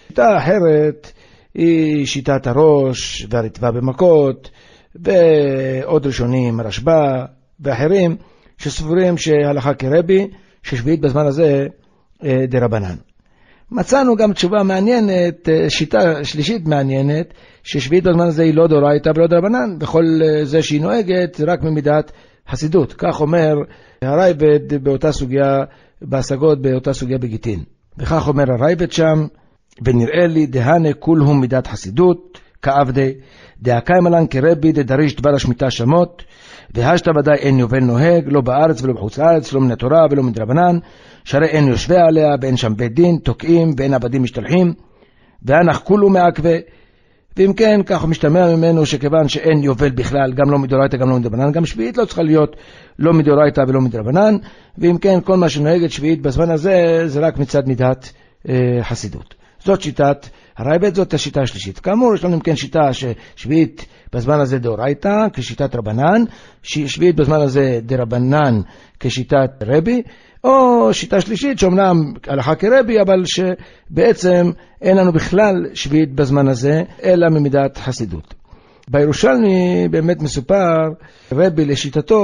שיטה 0.08 0.38
אחרת 0.38 1.12
היא 1.54 2.06
שיטת 2.06 2.46
הראש 2.46 3.26
והרטבה 3.30 3.70
במכות, 3.70 4.50
ועוד 4.94 6.06
ראשונים, 6.06 6.60
רשב"א 6.60 7.24
ואחרים, 7.60 8.16
שסבורים 8.58 9.16
שהלכה 9.16 9.74
כרבי, 9.74 10.28
ששביעית 10.62 11.00
בזמן 11.00 11.26
הזה 11.26 11.66
דרבנן. 12.48 12.96
מצאנו 13.70 14.16
גם 14.16 14.32
תשובה 14.32 14.62
מעניינת, 14.62 15.48
אה, 15.48 15.70
שיטה 15.70 16.24
שלישית 16.24 16.66
מעניינת, 16.66 17.34
ששביעית 17.62 18.04
בזמן 18.04 18.26
הזה 18.26 18.42
היא 18.42 18.54
לא 18.54 18.66
דאורייתא 18.66 19.10
ולא 19.16 19.26
דרבנן, 19.26 19.76
וכל 19.80 20.04
אה, 20.24 20.44
זה 20.44 20.62
שהיא 20.62 20.80
נוהגת 20.80 21.40
רק 21.46 21.62
ממידת 21.62 22.12
חסידות. 22.48 22.92
כך 22.92 23.20
אומר 23.20 23.54
הרייבד 24.02 24.84
באותה 24.84 25.12
סוגיה, 25.12 25.64
בהשגות 26.02 26.62
באותה 26.62 26.92
סוגיה 26.92 27.18
בגיטין. 27.18 27.62
וכך 27.98 28.28
אומר 28.28 28.44
הרייבד 28.52 28.92
שם, 28.92 29.26
ונראה 29.84 30.26
לי 30.26 30.46
דהנה 30.46 30.92
כולהום 30.92 31.40
מידת 31.40 31.66
חסידות, 31.66 32.40
כעבדי, 32.62 33.12
דהקיים 33.62 34.06
עלן 34.06 34.26
כרבי 34.26 34.72
דדריש 34.72 35.16
דבר 35.16 35.34
השמיטה 35.34 35.70
שמות, 35.70 36.22
והשתא 36.74 37.10
ודאי 37.18 37.36
אין 37.36 37.58
יובל 37.58 37.80
נוהג, 37.80 38.24
לא 38.26 38.40
בארץ 38.40 38.82
ולא 38.82 38.92
בחוץ 38.92 39.18
לארץ, 39.18 39.52
לא 39.52 39.60
מן 39.60 39.70
התורה 39.70 40.06
ולא 40.10 40.22
מדרבנן, 40.22 40.78
שהרי 41.26 41.46
אין 41.46 41.68
יושבי 41.68 41.96
עליה, 41.96 42.34
ואין 42.40 42.56
שם 42.56 42.76
בית 42.76 42.94
דין, 42.94 43.18
תוקעים, 43.22 43.74
ואין 43.76 43.94
עבדים 43.94 44.22
משתלחים, 44.22 44.74
ואנח 45.42 45.80
כולו 45.84 46.10
מעכבה. 46.10 46.54
ואם 47.36 47.52
כן, 47.52 47.80
כך 47.86 48.04
משתמע 48.04 48.56
ממנו 48.56 48.86
שכיוון 48.86 49.28
שאין 49.28 49.62
יובל 49.62 49.90
בכלל, 49.90 50.32
גם 50.32 50.50
לא 50.50 50.58
מדאורייתא, 50.58 50.96
גם 50.96 51.10
לא 51.10 51.16
מדרבנן, 51.16 51.52
גם 51.52 51.66
שביעית 51.66 51.96
לא 51.96 52.04
צריכה 52.04 52.22
להיות 52.22 52.56
לא 52.98 53.12
מדאורייתא 53.12 53.64
ולא 53.68 53.80
מדרבנן, 53.80 54.36
ואם 54.78 54.98
כן, 54.98 55.18
כל 55.24 55.36
מה 55.36 55.48
שנוהגת 55.48 55.90
שביעית 55.90 56.22
בזמן 56.22 56.50
הזה, 56.50 57.02
זה 57.06 57.20
רק 57.20 57.38
מצד 57.38 57.68
מידת 57.68 58.12
אה, 58.48 58.78
חסידות. 58.82 59.34
זאת 59.64 59.82
שיטת 59.82 60.26
הרייבד, 60.56 60.94
זאת 60.94 61.14
השיטה 61.14 61.42
השלישית. 61.42 61.78
כאמור, 61.78 62.14
יש 62.14 62.24
לנו 62.24 62.34
אם 62.34 62.40
כן 62.40 62.56
שיטה 62.56 62.90
ששביעית 62.92 63.86
בזמן 64.12 64.40
הזה 64.40 64.58
דאורייתא, 64.58 65.26
כשיטת 65.32 65.74
רבנן, 65.74 66.22
שביעית 66.62 67.16
בזמן 67.16 67.40
הזה 67.40 67.80
דרבנן 67.82 68.60
כשיטת 69.00 69.50
רבי, 69.66 70.02
או 70.44 70.88
שיטה 70.94 71.20
שלישית 71.20 71.58
שאומנם 71.58 72.12
הלכה 72.26 72.54
כרבי, 72.54 73.00
אבל 73.00 73.24
שבעצם 73.24 74.50
אין 74.82 74.96
לנו 74.96 75.12
בכלל 75.12 75.54
שביעית 75.74 76.14
בזמן 76.14 76.48
הזה, 76.48 76.82
אלא 77.02 77.28
ממידת 77.30 77.78
חסידות. 77.78 78.34
בירושלמי 78.88 79.88
באמת 79.90 80.22
מסופר, 80.22 80.78
רבי 81.32 81.64
לשיטתו 81.64 82.20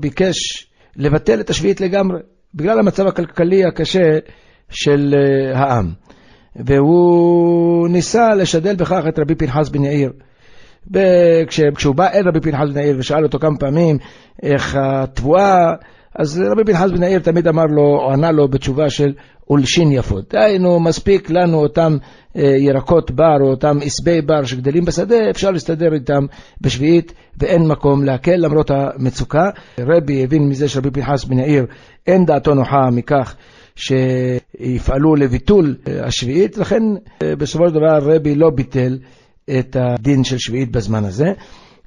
ביקש 0.00 0.66
לבטל 0.96 1.40
את 1.40 1.50
השביעית 1.50 1.80
לגמרי, 1.80 2.20
בגלל 2.54 2.78
המצב 2.78 3.06
הכלכלי 3.06 3.64
הקשה 3.64 4.18
של 4.70 5.14
אה, 5.14 5.58
העם. 5.58 5.92
והוא 6.56 7.88
ניסה 7.88 8.34
לשדל 8.34 8.76
בכך 8.76 9.02
את 9.08 9.18
רבי 9.18 9.34
פנחס 9.34 9.68
בן 9.68 9.84
יאיר. 9.84 10.12
כשהוא 11.76 11.94
בא 11.94 12.08
אל 12.14 12.28
רבי 12.28 12.40
פנחס 12.40 12.68
בן 12.74 12.80
יאיר 12.80 12.96
ושאל 12.98 13.24
אותו 13.24 13.38
כמה 13.38 13.58
פעמים 13.58 13.98
איך 14.42 14.76
התבואה, 14.80 15.72
אז 16.14 16.42
רבי 16.50 16.72
פנחס 16.72 16.90
בן 16.90 17.02
יאיר 17.02 17.18
תמיד 17.18 17.48
אמר 17.48 17.64
לו, 17.64 17.82
או 17.82 18.12
ענה 18.12 18.32
לו 18.32 18.48
בתשובה 18.48 18.90
של 18.90 19.12
אולשין 19.50 19.92
יפות. 19.92 20.34
דהיינו, 20.34 20.80
מספיק 20.80 21.30
לנו 21.30 21.58
אותם 21.58 21.96
אה, 22.36 22.42
ירקות 22.42 23.10
בר 23.10 23.40
או 23.40 23.50
אותם 23.50 23.78
עשבי 23.82 24.22
בר 24.22 24.44
שגדלים 24.44 24.84
בשדה, 24.84 25.30
אפשר 25.30 25.50
להסתדר 25.50 25.94
איתם 25.94 26.26
בשביעית 26.60 27.12
ואין 27.38 27.66
מקום 27.66 28.04
להקל 28.04 28.36
למרות 28.36 28.70
המצוקה. 28.70 29.50
רבי 29.78 30.24
הבין 30.24 30.48
מזה 30.48 30.68
שרבי 30.68 30.90
פנחס 30.90 31.24
בן 31.24 31.38
יאיר 31.38 31.66
אין 32.06 32.24
דעתו 32.24 32.54
נוחה 32.54 32.90
מכך 32.92 33.34
שיפעלו 33.76 35.14
לביטול 35.14 35.76
השביעית, 36.02 36.58
לכן 36.58 36.82
אה, 37.22 37.36
בסופו 37.36 37.68
של 37.68 37.74
דבר 37.74 37.98
רבי 38.14 38.34
לא 38.34 38.50
ביטל 38.50 38.98
את 39.58 39.76
הדין 39.80 40.24
של 40.24 40.38
שביעית 40.38 40.72
בזמן 40.72 41.04
הזה. 41.04 41.32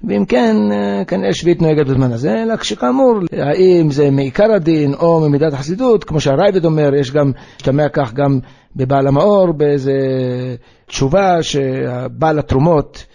ואם 0.04 0.25
כן, 0.25 0.56
אה, 0.72 1.06
כנראה 1.06 1.34
שביעית 1.34 1.62
נוהגת 1.62 1.88
בזמן 1.88 2.12
הזה, 2.12 2.34
אלא 2.44 2.56
כשכאמור, 2.56 3.13
האם 3.32 3.92
זה 3.92 4.12
מעיקר 4.12 4.51
הדין 4.56 4.94
או 4.94 5.20
ממידת 5.20 5.54
החסידות, 5.54 6.04
כמו 6.04 6.20
שהרייבד 6.20 6.65
אומר, 6.65 6.96
יש 6.96 7.12
גם, 7.12 7.32
משתמע 7.56 7.89
כך 7.89 8.13
גם 8.13 8.39
בבעל 8.75 9.08
המאור, 9.08 9.51
באיזה 9.51 9.92
תשובה 10.86 11.44
שבעל 11.44 12.39
התרומות, 12.39 13.06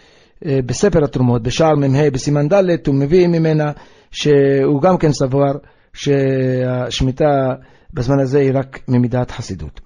אה, 0.46 0.58
בספר 0.66 1.04
התרומות, 1.04 1.42
בשער 1.42 1.74
מ"ה 1.74 2.10
בסימן 2.10 2.48
ד', 2.48 2.86
הוא 2.86 2.94
מביא 2.94 3.26
ממנה 3.26 3.72
שהוא 4.10 4.82
גם 4.82 4.98
כן 4.98 5.12
סבור 5.12 5.52
שהשמיטה 5.92 7.54
בזמן 7.94 8.18
הזה 8.18 8.38
היא 8.38 8.52
רק 8.54 8.80
ממידת 8.88 9.30
חסידות. 9.30 9.80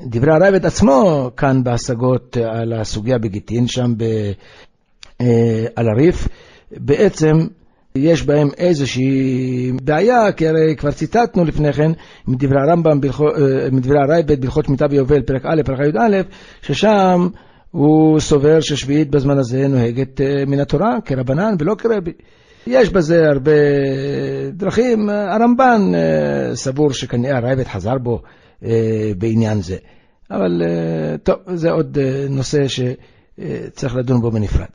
דברי 0.00 0.32
הרייבד 0.32 0.66
עצמו 0.66 1.30
כאן 1.36 1.64
בהשגות 1.64 2.36
על 2.36 2.72
הסוגיה 2.72 3.18
בגיטין, 3.18 3.66
שם 3.68 3.92
ב, 3.96 4.04
אה, 5.20 5.66
על 5.76 5.88
הריף, 5.88 6.28
בעצם 6.70 7.46
יש 7.94 8.22
בהם 8.22 8.48
איזושהי 8.58 9.72
בעיה, 9.82 10.32
כי 10.32 10.48
הרי 10.48 10.76
כבר 10.76 10.90
ציטטנו 10.90 11.44
לפני 11.44 11.72
כן 11.72 11.92
מדברי 12.28 12.58
הרמב"ם, 12.60 13.00
אה, 13.04 13.70
מדברי 13.72 13.98
הרייבד 13.98 14.40
בהלכות 14.40 14.64
שמיטה 14.64 14.86
ויובל, 14.90 15.22
פרק 15.22 15.42
א', 15.46 15.62
פרק 15.64 15.78
י"א, 15.80 16.22
ששם 16.62 17.28
הוא 17.70 18.20
סובר 18.20 18.60
ששביעית 18.60 19.10
בזמן 19.10 19.38
הזה 19.38 19.68
נוהגת 19.68 20.20
אה, 20.20 20.44
מן 20.46 20.60
התורה 20.60 20.98
כרבנן 21.04 21.54
ולא 21.58 21.74
כרבי. 21.74 22.12
יש 22.66 22.90
בזה 22.90 23.28
הרבה 23.28 23.52
דרכים. 24.52 25.08
הרמב"ן 25.08 25.92
אה, 25.94 26.56
סבור 26.56 26.92
שכנראה 26.92 27.36
הרייבד 27.36 27.66
חזר 27.66 27.98
בו 27.98 28.22
אה, 28.64 29.12
בעניין 29.18 29.62
זה. 29.62 29.76
אבל 30.30 30.62
אה, 30.64 31.18
טוב, 31.18 31.36
זה 31.54 31.70
עוד 31.70 31.98
נושא 32.30 32.62
שצריך 32.68 33.96
לדון 33.96 34.20
בו 34.20 34.30
בנפרד. 34.30 34.66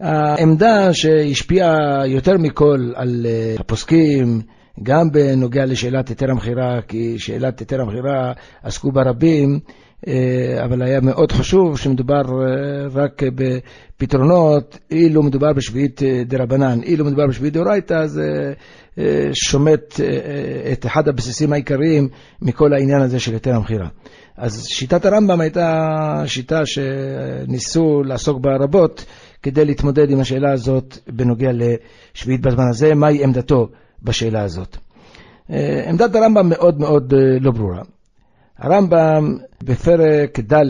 העמדה 0.00 0.94
שהשפיעה 0.94 2.06
יותר 2.06 2.38
מכל 2.38 2.92
על 2.94 3.26
הפוסקים, 3.58 4.40
גם 4.82 5.10
בנוגע 5.12 5.64
לשאלת 5.66 6.08
היתר 6.08 6.30
המכירה, 6.30 6.82
כי 6.88 7.18
שאלת 7.18 7.60
היתר 7.60 7.80
המכירה 7.80 8.32
עסקו 8.62 8.92
בה 8.92 9.02
רבים, 9.02 9.60
אבל 10.64 10.82
היה 10.82 11.00
מאוד 11.00 11.32
חשוב 11.32 11.78
שמדובר 11.78 12.20
אה, 12.20 12.86
רק 12.92 13.22
בפתרונות, 13.34 14.78
אילו 14.90 15.22
מדובר 15.22 15.52
בשביעית 15.52 16.02
אה, 16.02 16.22
דרבנן, 16.26 16.82
אילו 16.82 17.04
מדובר 17.04 17.26
בשביעית 17.26 17.54
דאורייתא, 17.54 18.06
זה 18.06 18.52
שומט 19.32 20.00
את 20.72 20.86
אחד 20.86 21.08
הבסיסים 21.08 21.52
העיקריים 21.52 22.08
מכל 22.42 22.72
העניין 22.72 23.00
הזה 23.00 23.20
של 23.20 23.32
היתר 23.32 23.54
המכירה. 23.54 23.88
אז 24.36 24.64
שיטת 24.66 25.04
הרמב"ם 25.04 25.40
הייתה 25.40 26.22
שיטה 26.26 26.66
שניסו 26.66 28.02
לעסוק 28.02 28.40
בה 28.40 28.50
רבות 28.56 29.04
כדי 29.42 29.64
להתמודד 29.64 30.10
עם 30.10 30.20
השאלה 30.20 30.52
הזאת 30.52 30.98
בנוגע 31.08 31.50
לשביעית 31.52 32.40
בזמן 32.40 32.68
הזה, 32.70 32.94
מהי 32.94 33.24
עמדתו 33.24 33.68
בשאלה 34.02 34.42
הזאת. 34.42 34.76
עמדת 35.88 36.14
הרמב"ם 36.14 36.48
מאוד 36.48 36.80
מאוד 36.80 37.14
לא 37.40 37.50
ברורה. 37.50 37.82
הרמב"ם 38.62 39.36
בפרק 39.62 40.40
ד' 40.40 40.64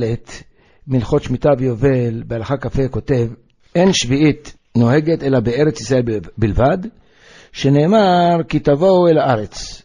מלכות 0.87 1.23
שמיטה 1.23 1.51
ויובל 1.59 2.23
בהלכה 2.27 2.57
כ"ה 2.57 2.89
כותב 2.91 3.29
אין 3.75 3.93
שביעית 3.93 4.57
נוהגת 4.77 5.23
אלא 5.23 5.41
בארץ 5.41 5.81
ישראל 5.81 6.03
בלבד, 6.39 6.79
שנאמר 7.53 8.43
כי 8.49 8.59
תבואו 8.59 9.09
אל 9.09 9.19
הארץ, 9.19 9.83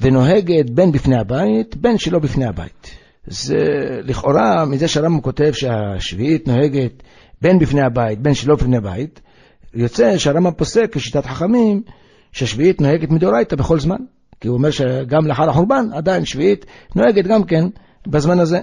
ונוהגת 0.00 0.70
בין 0.70 0.92
בפני 0.92 1.16
הבית, 1.16 1.76
בין 1.76 1.98
שלא 1.98 2.18
בפני 2.18 2.46
הבית. 2.46 2.90
זה 3.26 3.56
לכאורה, 4.02 4.64
מזה 4.64 4.88
שהרמב"ם 4.88 5.20
כותב 5.20 5.52
שהשביעית 5.52 6.48
נוהגת 6.48 7.02
בין 7.42 7.58
בפני 7.58 7.82
הבית, 7.82 8.18
בין 8.18 8.34
שלא 8.34 8.54
בפני 8.54 8.76
הבית, 8.76 9.20
יוצא 9.74 10.18
שהרמב"ם 10.18 10.52
פוסק 10.56 10.96
כשיטת 10.96 11.26
חכמים, 11.26 11.82
שהשביעית 12.32 12.80
נוהגת 12.80 13.10
מדאורייתא 13.10 13.56
בכל 13.56 13.80
זמן. 13.80 13.98
כי 14.44 14.48
הוא 14.48 14.56
אומר 14.56 14.70
שגם 14.70 15.26
לאחר 15.26 15.50
החורבן 15.50 15.86
עדיין 15.92 16.24
שביעית 16.24 16.66
נוהגת 16.96 17.24
גם 17.24 17.44
כן 17.44 17.64
בזמן 18.06 18.38
הזה. 18.38 18.60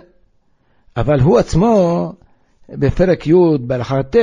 אבל 0.98 1.20
הוא 1.20 1.38
עצמו, 1.38 2.14
בפרק 2.70 3.28
י' 3.28 3.34
בהלכה 3.60 4.04
ט', 4.04 4.16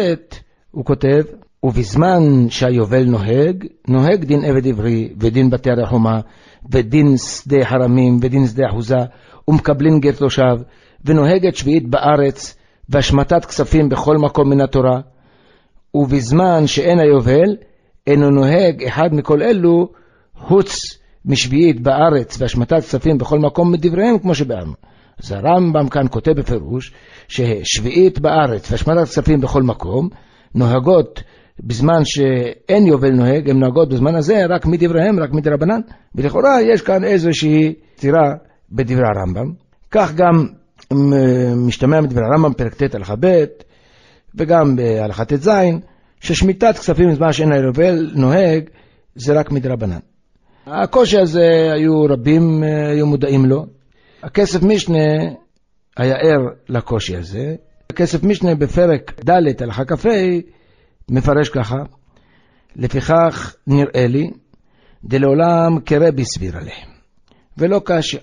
הוא 0.71 0.85
כותב, 0.85 1.23
ובזמן 1.63 2.23
שהיובל 2.49 3.05
נוהג, 3.05 3.67
נוהג 3.89 4.25
דין 4.25 4.45
עבד 4.45 4.67
עברי, 4.67 5.13
ודין 5.21 5.51
בתי 5.51 5.71
הרחומה, 5.71 6.21
ודין 6.73 7.17
שדה 7.17 7.65
חרמים, 7.65 8.19
ודין 8.23 8.47
שדה 8.47 8.67
אחוזה, 8.71 9.01
ומקבלין 9.49 10.01
גט 10.01 10.17
תושב, 10.17 10.57
ונוהגת 11.05 11.57
שביעית 11.57 11.89
בארץ, 11.89 12.57
והשמטת 12.89 13.45
כספים 13.45 13.89
בכל 13.89 14.17
מקום 14.17 14.51
מן 14.51 14.61
התורה, 14.61 15.01
ובזמן 15.95 16.67
שאין 16.67 16.99
היובל, 16.99 17.57
אינו 18.07 18.31
נוהג 18.31 18.85
אחד 18.85 19.09
מכל 19.13 19.43
אלו, 19.43 19.89
הוץ 20.49 20.99
משביעית 21.29 21.81
בארץ 21.81 22.41
והשמטת 22.41 22.77
כספים 22.77 23.19
בכל 23.19 23.39
מקום 23.39 23.73
מדבריהם, 23.73 24.19
כמו 24.19 24.35
שבארנו. 24.35 24.73
אז 25.23 25.33
הרמב"ם 25.33 25.89
כאן 25.89 26.07
כותב 26.11 26.33
בפירוש 26.33 26.93
ששביעית 27.29 28.19
בארץ 28.19 28.71
והשמטת 28.71 29.05
כספים 29.05 29.41
בכל 29.41 29.63
מקום 29.63 30.09
נוהגות 30.55 31.23
בזמן 31.61 32.05
שאין 32.05 32.87
יובל 32.87 33.11
נוהג, 33.11 33.51
הן 33.51 33.59
נוהגות 33.59 33.89
בזמן 33.89 34.15
הזה 34.15 34.47
רק 34.49 34.67
מדבריהם, 34.67 35.21
רק 35.21 35.31
מדרבנן. 35.33 35.81
ולכאורה 36.15 36.63
יש 36.63 36.83
כאן 36.83 37.05
איזושהי 37.05 37.75
צירה 37.97 38.35
בדברי 38.73 39.07
הרמב"ם. 39.07 39.53
כך 39.91 40.15
גם 40.15 40.47
משתמע 41.57 42.01
מדברי 42.01 42.25
הרמב"ם, 42.25 42.53
פרק 42.53 42.75
ט' 42.75 42.95
הלכה 42.95 43.15
ב', 43.21 43.45
וגם 44.35 44.77
בהלכה 44.77 45.25
ט"ז, 45.25 45.51
ששמיטת 46.21 46.79
כספים 46.79 47.11
בזמן 47.11 47.33
שאין 47.33 47.53
היובל 47.53 48.11
נוהג, 48.15 48.65
זה 49.15 49.33
רק 49.33 49.51
מדרבנן. 49.51 49.99
הקושי 50.71 51.19
הזה, 51.19 51.73
היו 51.73 52.03
רבים, 52.05 52.63
היו 52.63 53.07
מודעים 53.07 53.47
לו. 53.47 53.67
הכסף 54.23 54.63
משנה 54.63 55.05
היה 55.97 56.17
ער 56.17 56.41
לקושי 56.69 57.17
הזה. 57.17 57.55
הכסף 57.91 58.23
משנה 58.23 58.55
בפרק 58.55 59.21
ד' 59.25 59.63
הלכה 59.63 59.85
כ"ה 59.85 60.09
מפרש 61.11 61.49
ככה, 61.49 61.77
לפיכך 62.77 63.55
נראה 63.67 64.07
לי, 64.07 64.31
דלעולם 65.05 65.81
כרבי 65.87 66.25
סביר 66.25 66.57
עליהם, 66.57 66.89
ולא 67.59 67.81
קשיא. 67.85 68.19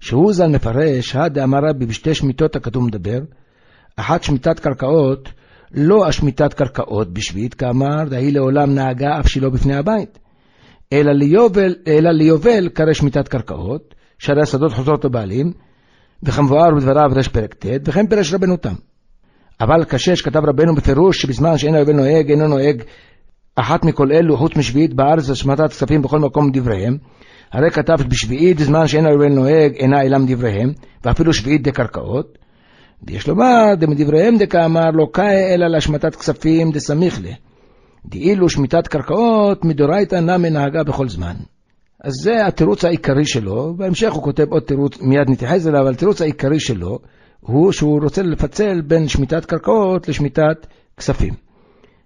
שהוא 0.00 0.32
ז"ל 0.32 0.46
מפרש, 0.46 1.16
הדאמר 1.16 1.58
רבי 1.68 1.86
בשתי 1.86 2.14
שמיטות 2.14 2.56
הכתוב 2.56 2.84
מדבר, 2.84 3.18
אחת 3.96 4.22
שמיטת 4.22 4.60
קרקעות, 4.60 5.28
לא 5.72 6.06
השמיטת 6.06 6.54
קרקעות 6.54 7.12
בשביעית, 7.12 7.54
כאמר, 7.54 8.04
דהי 8.10 8.30
לעולם 8.30 8.74
נהגה 8.74 9.20
אף 9.20 9.28
שלא 9.28 9.50
בפני 9.50 9.76
הבית, 9.76 10.18
אלא 10.94 11.12
ליובל, 11.12 11.74
אלא 11.86 12.10
ליובל 12.10 12.68
קרא 12.68 12.92
שמיטת 12.92 13.28
קרקעות, 13.28 13.94
שהרי 14.18 14.42
השדות 14.42 14.72
חוזרות 14.72 15.04
לבעלים, 15.04 15.52
וכמבואר 16.22 16.74
בדבריו 16.76 17.10
רש 17.14 17.28
פרק 17.28 17.54
ט', 17.54 17.66
וכן 17.84 18.06
פירש 18.06 18.34
רבנו 18.34 18.56
תם. 18.56 18.74
אבל 19.60 19.84
קשה 19.84 20.16
שכתב 20.16 20.40
רבנו 20.48 20.74
בפירוש 20.74 21.22
שבזמן 21.22 21.58
שאין 21.58 21.74
היובל 21.74 21.92
נוהג, 21.92 22.30
אינו 22.30 22.48
נוהג 22.48 22.82
אחת 23.56 23.84
מכל 23.84 24.12
אלו 24.12 24.36
חוץ 24.36 24.56
משביעית 24.56 24.94
בארץ 24.94 25.30
השמטת 25.30 25.70
כספים 25.70 26.02
בכל 26.02 26.18
מקום 26.18 26.50
דבריהם, 26.52 26.96
הרי 27.52 27.70
כתב 27.70 27.96
בשביעית 28.08 28.60
בזמן 28.60 28.86
שאין 28.86 29.06
היובל 29.06 29.28
נוהג 29.28 29.74
אינה 29.74 30.02
אלא 30.02 30.18
מדבריהם, 30.18 30.72
ואפילו 31.04 31.32
שביעית 31.32 31.62
דקרקעות. 31.62 32.38
ויש 33.06 33.28
לומר 33.28 33.74
דמדבריהם 33.78 34.38
דקאמר 34.38 34.90
לא 34.90 35.06
קאי 35.12 35.54
אלא 35.54 35.66
להשמטת 35.66 36.16
כספים 36.16 36.72
דסמיך 36.72 37.20
לה. 37.22 37.30
דאילו 38.06 38.48
שמיטת 38.48 38.86
קרקעות 38.86 39.64
מדורייתא 39.64 40.16
נמי 40.16 40.50
נהגה 40.50 40.82
בכל 40.82 41.08
זמן. 41.08 41.34
אז 42.04 42.12
זה 42.22 42.46
התירוץ 42.46 42.84
העיקרי 42.84 43.24
שלו, 43.24 43.74
בהמשך 43.76 44.12
הוא 44.12 44.22
כותב 44.22 44.46
עוד 44.50 44.62
תירוץ, 44.62 44.98
מיד 45.00 45.30
נתייחס 45.30 45.66
אליו, 45.66 45.80
אבל 45.80 45.92
התירוץ 45.92 46.20
העיקרי 46.20 46.60
שלו 46.60 46.98
הוא 47.40 47.72
שהוא 47.72 48.00
רוצה 48.02 48.22
לפצל 48.22 48.80
בין 48.80 49.08
שמיטת 49.08 49.44
קרקעות 49.44 50.08
לשמיטת 50.08 50.66
כספים. 50.96 51.34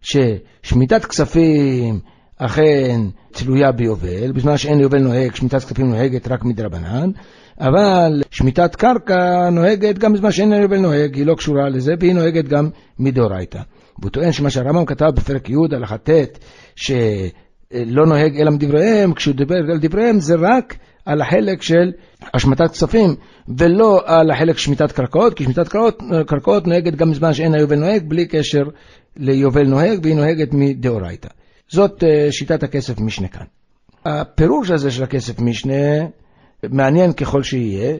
ששמיטת 0.01 1.05
כספים 1.05 2.01
אכן 2.39 3.01
תלויה 3.33 3.73
ביובל, 3.73 4.33
בזמן 4.33 4.57
שאין 4.57 4.81
יובל 4.81 4.99
נוהג, 4.99 5.35
שמיטת 5.35 5.59
כספים 5.59 5.91
נוהגת 5.91 6.29
רק 6.29 6.45
מדרבנן, 6.45 7.11
אבל 7.61 8.23
שמיטת 8.31 8.77
קרקע 8.77 9.51
נוהגת 9.51 9.99
גם 9.99 10.13
בזמן 10.13 10.33
שאין 10.33 10.53
יובל 10.53 10.79
נוהג, 10.79 11.15
היא 11.15 11.27
לא 11.27 11.35
קשורה 11.35 11.69
לזה, 11.69 11.95
והיא 12.01 12.15
נוהגת 12.15 12.49
גם 12.49 12.69
מדאורייתא. 12.99 13.61
והוא 13.99 14.11
טוען 14.11 14.33
שמה 14.33 14.51
שהרמב"ם 14.51 14.85
כתב 14.85 15.11
בפרק 15.15 15.51
י' 15.51 15.55
הלכה 15.73 15.99
ט', 15.99 16.39
שלא 16.77 18.07
נוהג 18.07 18.41
אלא 18.41 18.51
מדבריהם, 18.51 19.15
כשהוא 19.15 19.35
דיבר 19.35 19.57
על 19.57 19.79
דבריהם 19.81 20.21
זה 20.21 20.35
רק 20.39 20.77
על 21.05 21.21
החלק 21.21 21.63
של 21.63 21.93
השמטת 22.35 22.71
כספים, 22.73 23.15
ולא 23.59 24.03
על 24.05 24.31
החלק 24.31 24.59
שמיטת 24.59 24.93
קרקעות, 24.93 25.35
כי 25.35 25.45
שמיטת 25.45 25.69
קרקעות, 25.69 26.03
קרקעות 26.27 26.67
נוהגת 26.67 26.95
גם 26.95 27.11
בזמן 27.11 27.35
שאין 27.35 27.55
היובל 27.55 27.77
נוהג, 27.77 28.09
בלי 28.09 28.27
קשר 28.27 28.63
ליובל 29.17 29.67
נוהג, 29.67 30.01
והיא 30.03 30.17
נוהגת 30.17 30.49
מדאורייתא. 30.53 31.29
זאת 31.69 32.05
אה, 32.05 32.33
שיטת 32.33 32.63
הכסף 32.63 33.01
משנה 33.01 33.29
כאן. 33.29 33.45
הפירוש 34.05 34.71
הזה 34.71 34.91
של 34.91 35.03
הכסף 35.03 35.41
משנה, 35.41 36.07
מעניין 36.63 37.13
ככל 37.13 37.43
שיהיה, 37.43 37.97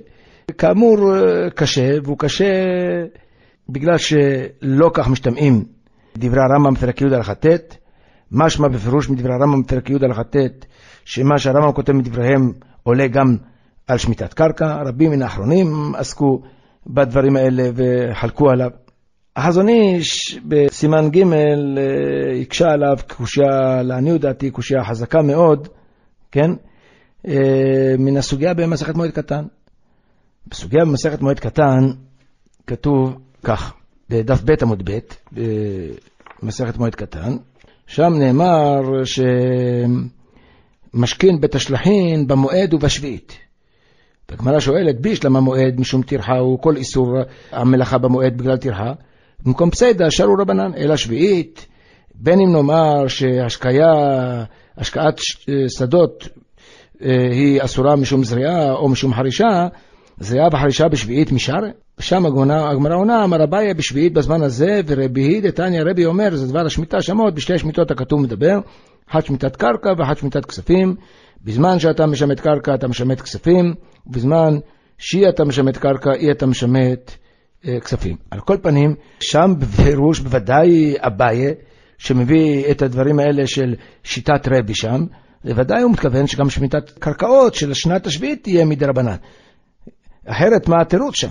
כאמור 0.59 1.17
אה, 1.17 1.51
קשה, 1.51 1.91
והוא 2.05 2.19
קשה 2.19 2.65
בגלל 3.69 3.99
שלא 3.99 4.91
כך 4.95 5.09
משתמעים 5.09 5.65
דברי 6.19 6.41
הרמב"ם 6.41 6.75
בפרק 6.75 7.01
י' 7.01 7.05
הלכה 7.05 7.35
ט', 7.35 7.77
משמע 8.33 8.69
בפירוש 8.69 9.11
מדברי 9.11 9.33
הרמב"ם 9.33 9.63
בפרק 9.63 9.91
י' 9.91 9.95
הלכה 10.03 10.25
ט', 10.25 10.67
שמה 11.05 11.39
שהרמב"ם 11.39 11.73
כותב 11.73 11.93
מדבריהם 11.93 12.53
עולה 12.83 13.09
גם 13.09 13.37
על 13.87 13.99
שמיטת 13.99 14.35
קרקע, 14.35 14.83
רבים 14.87 15.11
מן 15.11 15.23
האחרונים 15.23 15.95
עסקו 15.95 16.43
בדברים 16.87 17.37
האלה 17.37 17.71
וחלקו 17.75 18.51
עליו. 18.51 18.71
החזון 19.37 19.69
איש 19.69 20.39
בסימן 20.49 21.11
ג' 21.11 21.33
אה, 21.33 22.41
הקשה 22.43 22.67
עליו 22.69 22.97
קושייה, 23.17 23.83
לעניות 23.83 24.21
דעתי, 24.21 24.51
קושייה 24.51 24.85
חזקה 24.85 25.23
מאוד, 25.23 25.69
כן? 26.33 26.51
אה, 27.29 27.95
מן 27.99 28.17
הסוגיה 28.17 28.55
במסכת 28.55 28.95
מועד 28.95 29.11
קטן. 29.11 29.45
בסוגיה 30.47 30.85
במסכת 30.85 31.21
מועד 31.21 31.41
קטן 31.41 31.81
כתוב 32.67 33.19
כך, 33.45 33.75
בדף 34.11 34.43
ב' 34.45 34.55
עמוד 34.63 34.91
ב', 34.91 34.99
במסכת 36.43 36.77
מועד 36.77 36.95
קטן, 36.95 37.37
שם 37.87 38.13
נאמר 38.19 38.81
שמשכין 40.95 41.41
בית 41.41 41.55
השלחין 41.55 42.27
במועד 42.27 42.75
ובשביעית. 42.75 43.39
והגמרא 44.29 44.61
שואלת, 44.61 45.01
בישלמה 45.01 45.41
מועד 45.41 45.81
משום 45.81 46.03
טרחה 46.03 46.39
הוא 46.39 46.59
כל 46.63 46.77
איסור 46.77 47.17
המלאכה 47.53 47.99
במועד 47.99 48.39
בגלל 48.39 48.57
טרחה. 48.57 48.93
במקום 49.45 49.71
פסיידא 49.71 50.11
שרו 50.11 50.35
רבנן, 50.39 50.75
אלא 50.77 50.97
שביעית, 50.97 51.67
בין 52.15 52.41
אם 52.41 52.53
נאמר 52.53 53.09
שהשקיה, 53.09 53.93
השקעת 54.77 55.21
שדות 55.69 56.29
אה, 57.03 57.29
היא 57.31 57.63
אסורה 57.63 57.97
משום 57.97 58.25
זריעה 58.25 58.73
או 58.73 58.89
משום 58.89 59.15
חרישה, 59.15 59.69
זריעה 60.21 60.49
וחרישה 60.53 60.89
בשביעית 60.89 61.33
משאר. 61.33 61.61
שם 62.01 62.27
הגמרא 62.27 62.97
עונה, 62.97 63.25
אמר 63.25 63.45
אביי 63.45 63.75
בשביעית 63.75 64.13
בזמן 64.13 64.43
הזה, 64.43 64.81
ורבי 64.87 65.23
היא 65.23 65.43
דתניא 65.43 65.83
רבי 65.83 66.05
אומר, 66.05 66.37
זה 66.37 66.47
דבר 66.47 66.67
השמיטה 66.67 67.03
שמות, 67.03 67.35
בשתי 67.35 67.59
שמיטות 67.59 67.91
הכתוב 67.91 68.21
מדבר, 68.21 68.59
אחת 69.11 69.27
שמיטת 69.27 69.57
קרקע 69.57 69.93
ואחת 69.99 70.19
שמיטת 70.19 70.45
כספים. 70.45 70.95
בזמן 71.45 71.79
שאתה 71.79 72.07
משמט 72.07 72.41
קרקע 72.41 72.75
אתה 72.75 72.89
משמט 72.89 73.21
כספים, 73.21 73.75
ובזמן 74.07 74.59
שאי 74.99 75.29
אתה 75.29 75.45
משמט 75.45 75.77
קרקע, 75.77 76.13
אי 76.13 76.31
אתה 76.31 76.47
משמט 76.47 77.11
אה, 77.67 77.81
כספים. 77.81 78.17
על 78.31 78.41
כל 78.41 78.57
פנים, 78.63 78.95
שם 79.21 79.55
בפירוש 79.59 80.21
בוודאי 80.21 80.95
אביי, 80.99 81.55
שמביא 81.99 82.71
את 82.71 82.83
הדברים 82.83 83.19
האלה 83.19 83.47
של 83.47 83.75
שיטת 84.05 84.49
רבי 84.51 84.75
שם, 84.75 85.07
בוודאי 85.45 85.83
הוא 85.83 85.93
מתכוון 85.93 86.27
שגם 86.27 86.51
שמיטת 86.51 86.91
קרקעות 86.99 87.55
של 87.55 87.71
השנת 87.71 88.07
השביעית 88.07 88.43
תהיה 88.43 88.65
מדי 88.65 88.85
רבנן. 88.85 89.17
אחרת 90.29 90.69
מה 90.69 90.81
התירוץ 90.81 91.15
שם? 91.15 91.31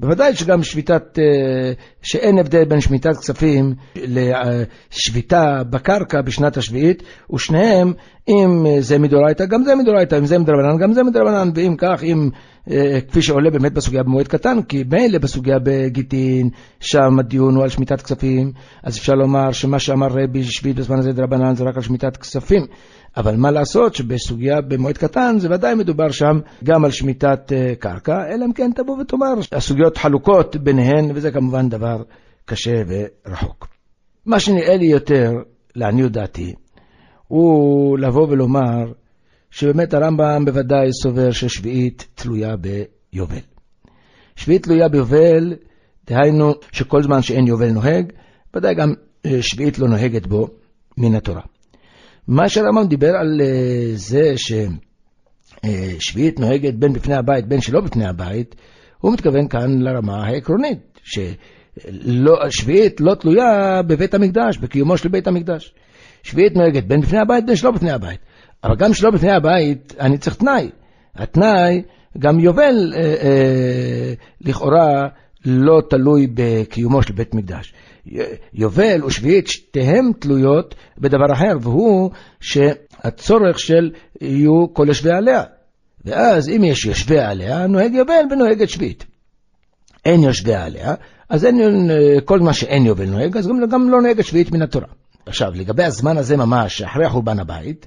בוודאי 0.00 0.36
שגם 0.36 0.62
שביתת, 0.62 1.18
אה, 1.18 1.72
שאין 2.02 2.38
הבדל 2.38 2.64
בין 2.64 2.80
שמיטת 2.80 3.16
כספים 3.16 3.74
לשביתה 3.94 5.62
בקרקע 5.70 6.20
בשנת 6.20 6.56
השביעית, 6.56 7.02
ושניהם, 7.34 7.92
אם 8.28 8.66
זה 8.80 8.98
מדורייתא, 8.98 9.44
גם 9.44 9.64
זה 9.64 9.74
מדורייתא, 9.74 10.18
אם 10.18 10.26
זה 10.26 10.38
מדרבנן, 10.38 10.78
גם 10.78 10.92
זה 10.92 11.02
מדרבנן, 11.02 11.50
ואם 11.54 11.74
כך, 11.78 12.02
אם, 12.02 12.30
כפי 13.08 13.22
שעולה 13.22 13.50
באמת 13.50 13.72
בסוגיה 13.72 14.02
במועד 14.02 14.28
קטן, 14.28 14.62
כי 14.62 14.84
מילא 14.90 15.18
בסוגיה 15.18 15.58
בגיטין, 15.62 16.50
שם 16.80 17.18
הדיון 17.18 17.54
הוא 17.54 17.62
על 17.62 17.68
שמיטת 17.68 18.02
כספים, 18.02 18.52
אז 18.82 18.98
אפשר 18.98 19.12
לומר 19.14 19.52
שמה 19.52 19.78
שאמר 19.78 20.06
רבי 20.10 20.44
שביעית 20.44 20.76
בזמן 20.76 20.98
הזה 20.98 21.12
דרבנן 21.12 21.54
זה 21.54 21.64
רק 21.64 21.76
על 21.76 21.82
שמיטת 21.82 22.16
כספים. 22.16 22.66
אבל 23.16 23.36
מה 23.36 23.50
לעשות 23.50 23.94
שבסוגיה 23.94 24.60
במועד 24.60 24.98
קטן 24.98 25.36
זה 25.38 25.48
ודאי 25.50 25.74
מדובר 25.74 26.10
שם 26.10 26.40
גם 26.64 26.84
על 26.84 26.90
שמיטת 26.90 27.52
אה, 27.52 27.74
קרקע, 27.78 28.26
אלא 28.28 28.44
אם 28.44 28.52
כן 28.52 28.70
תבוא 28.74 28.98
ותאמר, 28.98 29.34
הסוגיות 29.52 29.96
חלוקות 29.96 30.56
ביניהן, 30.56 31.10
וזה 31.14 31.30
כמובן 31.30 31.68
דבר 31.68 32.02
קשה 32.44 32.82
ורחוק. 32.86 33.68
מה 34.26 34.40
שנראה 34.40 34.76
לי 34.76 34.86
יותר, 34.86 35.32
לעניות 35.76 36.12
דעתי, 36.12 36.54
הוא 37.28 37.98
לבוא 37.98 38.28
ולומר 38.28 38.92
שבאמת 39.54 39.94
הרמב"ם 39.94 40.44
בוודאי 40.44 40.92
סובר 41.02 41.30
ששביעית 41.30 42.06
תלויה 42.14 42.54
ביובל. 42.56 43.38
שביעית 44.36 44.62
תלויה 44.62 44.88
ביובל, 44.88 45.54
דהיינו 46.06 46.54
שכל 46.72 47.02
זמן 47.02 47.22
שאין 47.22 47.46
יובל 47.46 47.70
נוהג, 47.70 48.12
ודאי 48.56 48.74
גם 48.74 48.94
אה, 49.26 49.42
שביעית 49.42 49.78
לא 49.78 49.88
נוהגת 49.88 50.26
בו 50.26 50.48
מן 50.98 51.14
התורה. 51.14 51.42
מה 52.28 52.48
שהרמב"ם 52.48 52.86
דיבר 52.88 53.16
על 53.20 53.40
אה, 53.40 53.92
זה 53.94 54.32
ששביעית 55.96 56.40
נוהגת 56.40 56.74
בין 56.74 56.92
בפני 56.92 57.14
הבית 57.14 57.46
בין 57.46 57.60
שלא 57.60 57.80
בפני 57.80 58.06
הבית, 58.06 58.54
הוא 58.98 59.12
מתכוון 59.12 59.48
כאן 59.48 59.78
לרמה 59.78 60.26
העקרונית, 60.26 61.00
ששביעית 62.50 63.00
לא 63.00 63.14
תלויה 63.14 63.82
בבית 63.86 64.14
המקדש, 64.14 64.58
בקיומו 64.58 64.98
של 64.98 65.08
בית 65.08 65.26
המקדש. 65.26 65.74
שביעית 66.22 66.56
נוהגת 66.56 66.84
בין 66.84 67.00
בפני 67.00 67.18
הבית 67.18 67.46
בין 67.46 67.56
שלא 67.56 67.70
בפני 67.70 67.90
הבית. 67.90 68.20
אבל 68.64 68.76
גם 68.76 68.94
שלא 68.94 69.10
בפני 69.10 69.32
הבית, 69.32 69.94
אני 70.00 70.18
צריך 70.18 70.36
תנאי. 70.36 70.70
התנאי, 71.16 71.82
גם 72.18 72.40
יובל 72.40 72.92
אה, 72.96 73.00
אה, 73.00 74.12
לכאורה 74.40 75.08
לא 75.44 75.82
תלוי 75.90 76.26
בקיומו 76.34 77.02
של 77.02 77.12
בית 77.12 77.34
מקדש. 77.34 77.74
יובל 78.54 79.04
ושביעית, 79.04 79.46
שתיהן 79.46 80.12
תלויות 80.18 80.74
בדבר 80.98 81.32
אחר, 81.32 81.52
והוא 81.60 82.10
שהצורך 82.40 83.58
של 83.58 83.90
יהיו 84.20 84.74
כל 84.74 84.84
יושבי 84.88 85.10
עליה. 85.10 85.42
ואז 86.04 86.48
אם 86.48 86.64
יש 86.64 86.84
יושבי 86.84 87.18
עליה, 87.18 87.66
נוהג 87.66 87.94
יובל 87.94 88.22
ונוהגת 88.30 88.68
שביעית. 88.68 89.04
אין 90.04 90.22
יושבי 90.22 90.54
עליה, 90.54 90.94
אז 91.28 91.44
אין, 91.44 91.90
כל 92.24 92.40
מה 92.40 92.52
שאין 92.52 92.86
יובל 92.86 93.04
נוהג, 93.06 93.36
אז 93.36 93.48
גם, 93.48 93.66
גם 93.70 93.90
לא 93.90 94.02
נוהגת 94.02 94.24
שביעית 94.24 94.52
מן 94.52 94.62
התורה. 94.62 94.86
עכשיו, 95.26 95.52
לגבי 95.54 95.84
הזמן 95.84 96.16
הזה 96.16 96.36
ממש, 96.36 96.82
אחרי 96.82 97.08
חורבן 97.08 97.38
הבית, 97.38 97.86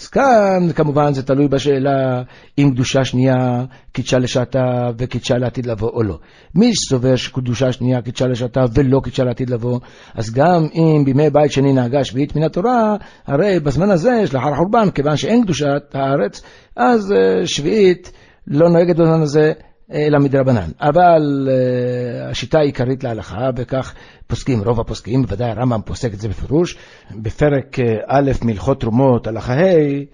אז 0.00 0.06
כאן 0.08 0.72
כמובן 0.74 1.12
זה 1.12 1.22
תלוי 1.22 1.48
בשאלה 1.48 2.22
אם 2.58 2.70
קדושה 2.74 3.04
שנייה 3.04 3.64
קידשה 3.92 4.18
לשעתה 4.18 4.90
וקידשה 4.98 5.38
לעתיד 5.38 5.66
לבוא 5.66 5.90
או 5.90 6.02
לא. 6.02 6.18
מי 6.54 6.74
שסובר 6.74 7.16
שקדושה 7.16 7.72
שנייה 7.72 8.02
קידשה 8.02 8.26
לשעתה 8.26 8.64
ולא 8.74 9.00
קידשה 9.04 9.24
לעתיד 9.24 9.50
לבוא, 9.50 9.80
אז 10.14 10.30
גם 10.30 10.66
אם 10.74 11.02
בימי 11.04 11.30
בית 11.30 11.52
שני 11.52 11.72
נהגה 11.72 12.04
שביעית 12.04 12.36
מן 12.36 12.42
התורה, 12.42 12.96
הרי 13.26 13.60
בזמן 13.60 13.90
הזה, 13.90 14.26
שלאחר 14.26 14.52
החורבן, 14.52 14.90
כיוון 14.90 15.16
שאין 15.16 15.44
קדושת 15.44 15.82
הארץ, 15.94 16.42
אז 16.76 17.12
אה, 17.12 17.46
שביעית 17.46 18.12
לא 18.46 18.68
נוהגת 18.68 18.96
בזמן 18.96 19.22
הזה 19.22 19.52
אלא 19.94 20.18
מדרבנן. 20.18 20.70
אבל 20.80 21.48
uh, 21.48 22.30
השיטה 22.30 22.58
העיקרית 22.58 23.04
להלכה, 23.04 23.50
וכך 23.56 23.94
פוסקים, 24.26 24.62
רוב 24.62 24.80
הפוסקים, 24.80 25.22
בוודאי 25.22 25.50
הרמב"ם 25.50 25.80
פוסק 25.84 26.14
את 26.14 26.20
זה 26.20 26.28
בפירוש, 26.28 26.76
בפרק 27.22 27.78
uh, 27.78 27.82
א' 28.06 28.30
מלכות 28.44 28.80
תרומות, 28.80 29.26
הלכה 29.26 29.52
ה', 29.52 30.04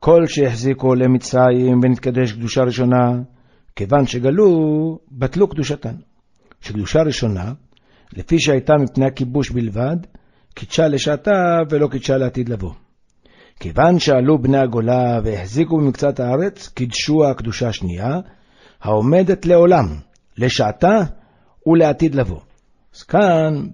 כל 0.00 0.26
שהחזיקו 0.26 0.94
למצרים 0.94 1.80
ונתקדש 1.82 2.32
קדושה 2.32 2.62
ראשונה, 2.62 3.12
כיוון 3.76 4.06
שגלו, 4.06 4.98
בטלו 5.12 5.48
קדושתן. 5.48 5.94
שקדושה 6.60 6.98
ראשונה, 7.02 7.52
לפי 8.16 8.40
שהייתה 8.40 8.72
מפני 8.82 9.06
הכיבוש 9.06 9.50
בלבד, 9.50 9.96
קידשה 10.54 10.88
לשעתה 10.88 11.58
ולא 11.70 11.88
קידשה 11.88 12.16
לעתיד 12.16 12.48
לבוא. 12.48 12.72
כיוון 13.60 13.98
שעלו 13.98 14.38
בני 14.38 14.58
הגולה 14.58 15.20
והחזיקו 15.24 15.76
במקצת 15.76 16.20
הארץ, 16.20 16.68
קידשו 16.68 17.24
הקדושה 17.30 17.68
השנייה, 17.68 18.18
העומדת 18.82 19.46
לעולם, 19.46 19.86
לשעתה 20.38 20.98
ולעתיד 21.66 22.14
לבוא. 22.14 22.40
אז 22.94 23.02
כאן 23.02 23.66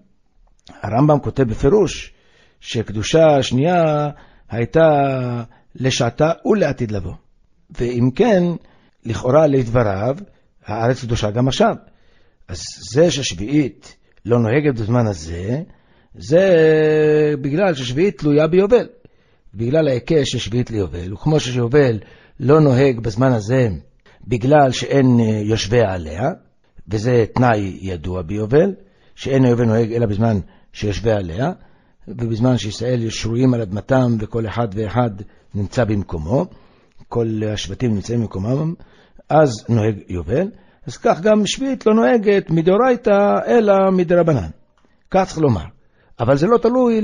הרמב"ם 0.82 1.18
כותב 1.18 1.42
בפירוש 1.42 2.12
שקדושה 2.60 3.36
השנייה 3.38 4.08
הייתה 4.50 4.88
לשעתה 5.74 6.30
ולעתיד 6.44 6.90
לבוא. 6.90 7.14
ואם 7.70 8.10
כן, 8.14 8.42
לכאורה 9.04 9.46
לדבריו, 9.46 10.16
הארץ 10.66 11.04
קדושה 11.04 11.30
גם 11.30 11.48
עכשיו. 11.48 11.74
אז 12.48 12.62
זה 12.92 13.10
ששביעית 13.10 13.96
לא 14.24 14.38
נוהגת 14.38 14.74
בזמן 14.74 15.06
הזה, 15.06 15.62
זה 16.14 16.44
בגלל 17.40 17.74
ששביעית 17.74 18.18
תלויה 18.18 18.46
ביובל. 18.46 18.86
בגלל 19.54 19.88
ההיקש 19.88 20.30
של 20.30 20.38
שביעית 20.38 20.70
ליובל, 20.70 21.12
וכמו 21.12 21.40
שיובל 21.40 21.98
לא 22.40 22.60
נוהג 22.60 23.00
בזמן 23.00 23.32
הזה 23.32 23.68
בגלל 24.26 24.70
שאין 24.70 25.20
אה, 25.20 25.40
יושבי 25.44 25.80
עליה, 25.80 26.30
וזה 26.88 27.24
תנאי 27.34 27.78
ידוע 27.80 28.22
ביובל, 28.22 28.74
שאין 29.14 29.44
היובל 29.44 29.64
נוהג 29.64 29.92
אלא 29.92 30.06
בזמן 30.06 30.38
שיושבי 30.72 31.12
עליה, 31.12 31.52
ובזמן 32.08 32.58
שישראל 32.58 33.10
שרויים 33.10 33.54
על 33.54 33.60
אדמתם 33.60 34.16
וכל 34.20 34.46
אחד 34.46 34.68
ואחד 34.74 35.10
נמצא 35.54 35.84
במקומו, 35.84 36.46
כל 37.08 37.40
השבטים 37.52 37.94
נמצאים 37.94 38.20
במקומם, 38.20 38.74
אז 39.28 39.64
נוהג 39.68 39.96
יובל. 40.08 40.48
אז 40.86 40.96
כך 40.96 41.20
גם 41.20 41.46
שביעית 41.46 41.86
לא 41.86 41.94
נוהגת 41.94 42.50
מדאורייתא 42.50 43.34
אלא 43.46 43.74
מדרבנן. 43.92 44.48
כך 45.10 45.24
צריך 45.26 45.38
לומר. 45.38 45.64
אבל 46.20 46.36
זה 46.36 46.46
לא 46.46 46.58
תלוי 46.58 47.00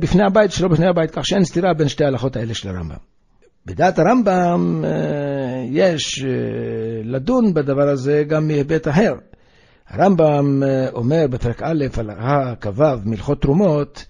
בפני 0.00 0.22
הבית 0.26 0.52
שלא 0.52 0.68
בפני 0.68 0.86
הבית, 0.88 1.10
כך 1.10 1.26
שאין 1.26 1.44
סתירה 1.44 1.74
בין 1.74 1.88
שתי 1.88 2.04
ההלכות 2.04 2.36
האלה 2.36 2.54
של 2.54 2.68
הרמב"ם. 2.68 2.96
בדעת 3.66 3.98
הרמב"ם 3.98 4.84
אה, 4.84 5.64
יש 5.70 6.24
אה, 6.24 6.30
לדון 7.04 7.54
בדבר 7.54 7.88
הזה 7.88 8.24
גם 8.28 8.46
מהיבט 8.46 8.88
אחר. 8.88 9.14
הרמב"ם 9.88 10.62
אה, 10.62 10.90
אומר 10.90 11.26
בפרק 11.30 11.62
א', 11.62 11.84
על 11.98 12.10
כ"ו, 12.60 12.82
מלכות 13.04 13.42
תרומות, 13.42 14.04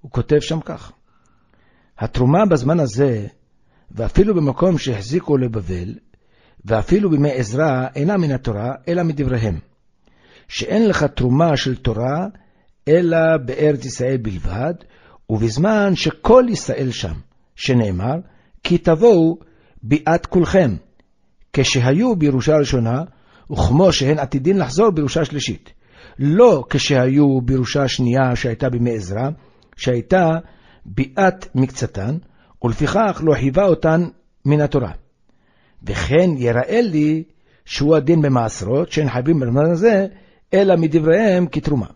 הוא 0.00 0.10
כותב 0.10 0.40
שם 0.40 0.60
כך: 0.60 0.92
התרומה 1.98 2.46
בזמן 2.46 2.80
הזה, 2.80 3.26
ואפילו 3.90 4.34
במקום 4.34 4.78
שהחזיקו 4.78 5.36
לבבל, 5.36 5.94
ואפילו 6.64 7.10
בימי 7.10 7.32
עזרא, 7.32 7.86
אינה 7.94 8.16
מן 8.16 8.30
התורה, 8.30 8.72
אלא 8.88 9.02
מדבריהם. 9.02 9.58
שאין 10.48 10.88
לך 10.88 11.04
תרומה 11.04 11.56
של 11.56 11.76
תורה, 11.76 12.26
אלא 12.88 13.18
בארץ 13.44 13.84
ישראל 13.84 14.16
בלבד, 14.16 14.74
ובזמן 15.30 15.96
שכל 15.96 16.44
ישראל 16.48 16.90
שם, 16.90 17.14
שנאמר, 17.56 18.16
כי 18.62 18.78
תבואו 18.78 19.38
ביאת 19.82 20.26
כולכם, 20.26 20.76
כשהיו 21.52 22.16
בירושה 22.16 22.56
ראשונה, 22.56 23.02
וכמו 23.50 23.92
שהן 23.92 24.18
עתידין 24.18 24.58
לחזור 24.58 24.90
בירושה 24.90 25.24
שלישית. 25.24 25.72
לא 26.18 26.64
כשהיו 26.70 27.40
בירושה 27.40 27.88
שנייה 27.88 28.36
שהייתה 28.36 28.70
בימי 28.70 28.94
עזרא, 28.94 29.30
שהייתה 29.76 30.38
ביאת 30.86 31.46
מקצתן, 31.54 32.16
ולפיכך 32.62 33.22
לא 33.24 33.34
חייבה 33.34 33.64
אותן 33.64 34.04
מן 34.44 34.60
התורה. 34.60 34.92
וכן 35.82 36.30
יראה 36.36 36.80
לי 36.80 37.22
שהוא 37.64 37.96
הדין 37.96 38.22
במעשרות, 38.22 38.92
שאין 38.92 39.10
חייבים 39.10 39.40
בזמן 39.40 39.70
הזה, 39.70 40.06
אלא 40.54 40.76
מדבריהם 40.76 41.46
כתרומה. 41.46 41.86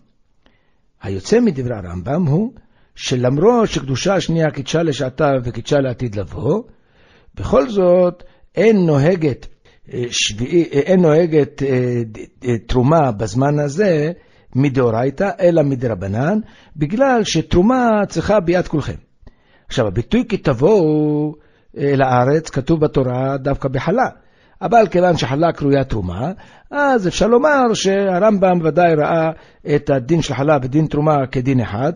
היוצא 1.02 1.40
מדברי 1.40 1.76
הרמב"ם 1.76 2.26
הוא 2.26 2.52
שלמרות 2.94 3.68
שקדושה 3.68 4.14
השנייה 4.14 4.50
קידשה 4.50 4.82
לשעתה 4.82 5.32
וקידשה 5.44 5.80
לעתיד 5.80 6.14
לבוא, 6.14 6.62
בכל 7.34 7.68
זאת 7.68 8.22
אין 8.54 8.86
נוהגת, 8.86 9.46
אה, 9.92 10.04
שביעי, 10.10 10.62
אה, 10.62 10.78
אין 10.78 11.00
נוהגת 11.00 11.62
אה, 11.62 12.58
תרומה 12.66 13.12
בזמן 13.12 13.58
הזה 13.58 14.12
מדאורייתא, 14.54 15.30
אלא 15.40 15.62
מדרבנן, 15.62 16.38
בגלל 16.76 17.24
שתרומה 17.24 17.90
צריכה 18.08 18.40
ביד 18.40 18.68
כולכם. 18.68 18.96
עכשיו, 19.68 19.86
הביטוי 19.86 20.24
כי 20.28 20.36
תבואו 20.36 21.34
אל 21.78 22.02
הארץ 22.02 22.50
כתוב 22.50 22.80
בתורה 22.80 23.36
דווקא 23.36 23.68
בחלה. 23.68 24.08
אבל 24.62 24.86
כיוון 24.90 25.16
שחלה 25.16 25.52
קרויה 25.52 25.84
תרומה, 25.84 26.32
אז 26.70 27.08
אפשר 27.08 27.26
לומר 27.26 27.74
שהרמב"ם 27.74 28.58
ודאי 28.64 28.94
ראה 28.94 29.30
את 29.74 29.90
הדין 29.90 30.22
של 30.22 30.34
חלה 30.34 30.56
ודין 30.62 30.86
תרומה 30.86 31.26
כדין 31.26 31.60
אחד, 31.60 31.92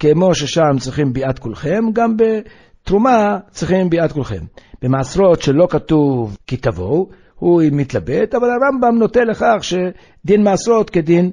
כמו 0.00 0.34
ששם 0.34 0.78
צריכים 0.78 1.12
ביאת 1.12 1.38
כולכם, 1.38 1.84
גם 1.92 2.16
בתרומה 2.16 3.38
צריכים 3.50 3.90
ביאת 3.90 4.12
כולכם. 4.12 4.44
במעשרות 4.82 5.42
שלא 5.42 5.66
כתוב 5.70 6.36
כי 6.46 6.56
תבואו, 6.56 7.08
הוא 7.34 7.62
מתלבט, 7.72 8.34
אבל 8.34 8.48
הרמב"ם 8.50 8.98
נוטה 8.98 9.20
לכך 9.24 9.56
שדין 9.60 10.44
מעשרות 10.44 10.90
כדין 10.90 11.30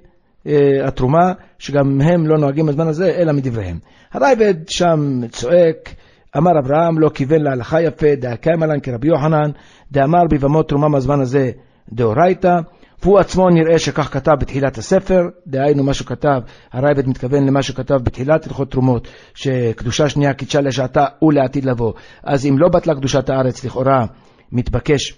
אה, 0.48 0.88
התרומה, 0.88 1.34
שגם 1.60 2.02
הם 2.02 2.28
לא 2.28 2.38
נוהגים 2.38 2.66
בזמן 2.66 2.88
הזה, 2.88 3.12
אלא 3.18 3.34
מדבריהם. 3.34 3.78
הרייבד 4.14 4.70
שם 4.70 5.28
צועק, 5.32 5.90
אמר 6.38 6.52
אברהם 6.60 7.00
לא 7.00 7.10
כיוון 7.10 7.42
להלכה 7.42 7.82
יפה, 7.82 8.16
דאקיים 8.16 8.64
עלן 8.64 8.80
כרבי 8.80 9.08
יוחנן, 9.08 9.52
דאמר 9.92 10.24
ביבמות 10.30 10.70
תרומה 10.70 10.98
בזמן 10.98 11.22
הזה 11.22 11.52
דאורייתא, 11.94 12.56
והוא 13.04 13.20
עצמו 13.20 13.50
נראה 13.50 13.80
שכך 13.80 14.14
כתב 14.14 14.32
בתחילת 14.40 14.78
הספר, 14.78 15.22
דהיינו 15.48 15.84
מה 15.84 15.94
שכתב, 15.94 16.40
הרייבד 16.72 17.08
מתכוון 17.08 17.48
למה 17.48 17.64
שכתב 17.64 17.96
בתחילת 18.04 18.48
הלכות 18.48 18.72
תרומות, 18.72 19.08
שקדושה 19.34 20.10
שנייה 20.10 20.34
קידשה 20.34 20.62
לשעתה 20.62 21.06
ולעתיד 21.22 21.66
לבוא. 21.66 21.94
אז 22.24 22.46
אם 22.46 22.58
לא 22.58 22.70
בטלה 22.70 22.96
קדושת 22.96 23.30
הארץ, 23.30 23.66
לכאורה 23.66 24.06
מתבקש 24.52 25.14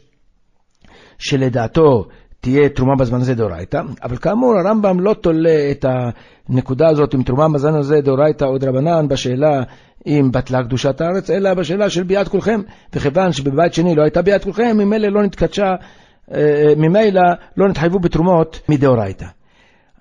שלדעתו 1.18 2.06
תהיה 2.42 2.70
תרומה 2.70 2.96
בזמן 2.96 3.20
הזה 3.22 3.36
דאורייתא, 3.36 3.82
אבל 4.04 4.18
כאמור 4.18 4.54
הרמב"ם 4.56 5.00
לא 5.00 5.14
תולה 5.14 5.72
את 5.72 5.86
הנקודה 6.50 6.90
הזאת 6.90 7.16
אם 7.16 7.24
תרומה 7.24 7.50
בזמן 7.54 7.76
הזה 7.76 8.02
דאורייתא 8.02 8.46
או 8.46 8.58
דרבנן 8.58 9.08
בשאלה 9.08 9.64
אם 10.08 10.30
בטלה 10.34 10.64
קדושת 10.64 11.02
הארץ, 11.02 11.30
אלא 11.30 11.54
בשאלה 11.54 11.90
של 11.90 12.04
ביאת 12.04 12.28
כולכם, 12.28 12.62
וכיוון 12.94 13.32
שבבית 13.32 13.74
שני 13.74 13.96
לא 13.96 14.04
הייתה 14.04 14.22
ביאת 14.22 14.44
כולכם, 14.44 14.78
ממילא 14.78 15.08
לא 15.08 15.24
נתקדשה 15.24 15.76
ממילא 16.78 17.22
לא 17.58 17.68
נתחייבו 17.68 18.00
בתרומות 18.00 18.60
מדאורייתא. 18.70 19.26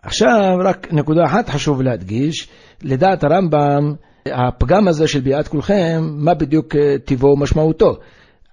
עכשיו, 0.03 0.59
רק 0.65 0.93
נקודה 0.93 1.25
אחת 1.25 1.49
חשוב 1.49 1.83
להדגיש, 1.83 2.49
לדעת 2.83 3.25
הרמב"ם, 3.25 3.95
הפגם 4.27 4.89
הזה 4.89 5.09
של 5.09 5.21
ביאת 5.21 5.49
כולכם, 5.49 6.01
מה 6.03 6.35
בדיוק 6.35 6.77
אה, 6.77 6.97
טיבו 7.05 7.27
ומשמעותו? 7.27 7.97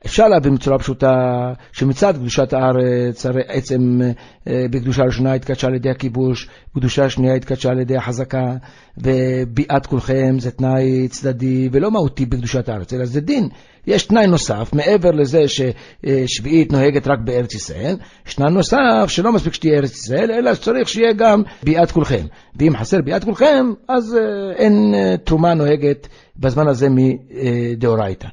אפשר 0.06 0.28
להבין 0.28 0.56
בצורה 0.56 0.80
פשוטה 0.80 1.14
שמצד 1.72 2.16
קדושת 2.16 2.54
הארץ, 2.54 3.26
הרי 3.26 3.42
עצם 3.48 4.00
אה, 4.48 4.66
בקדושה 4.72 5.04
הראשונה 5.04 5.34
התקדשה 5.34 5.68
על 5.68 5.76
ידי 5.76 5.90
הכיבוש, 5.90 6.50
קדושה 6.76 7.06
השנייה 7.06 7.36
התקדשה 7.36 7.70
על 7.70 7.80
ידי 7.80 7.98
החזקה, 7.98 8.54
וביאת 8.98 9.86
כולכם 9.86 10.40
זה 10.40 10.52
תנאי 10.52 11.08
צדדי 11.08 11.70
ולא 11.72 11.92
מהותי 11.92 12.26
בקדושת 12.26 12.70
הארץ, 12.70 12.94
אלא 12.94 13.06
זה 13.06 13.22
דין. 13.22 13.50
יש 13.88 14.04
תנאי 14.04 14.28
נוסף, 14.28 14.70
מעבר 14.74 15.12
לזה 15.12 15.44
ששביעית 15.48 16.72
נוהגת 16.72 17.08
רק 17.08 17.20
בארץ 17.24 17.56
ישראל, 17.56 17.96
יש 18.28 18.34
תנאי 18.34 18.52
נוסף 18.52 19.06
שלא 19.08 19.32
מספיק 19.32 19.54
שתהיה 19.54 19.78
ארץ 19.78 19.96
ישראל, 19.96 20.32
אלא 20.32 20.54
שצריך 20.54 20.90
שיהיה 20.90 21.14
גם 21.14 21.44
ביאת 21.64 21.92
כולכם. 21.92 22.26
ואם 22.56 22.78
חסר 22.78 23.02
ביאת 23.02 23.24
כולכם, 23.24 23.74
אז 23.88 24.16
אה, 24.16 24.56
אין 24.56 24.94
אה, 24.96 25.16
תרומה 25.24 25.54
נוהגת 25.54 26.08
בזמן 26.38 26.68
הזה 26.68 26.88
מדאורייתא. 26.90 28.28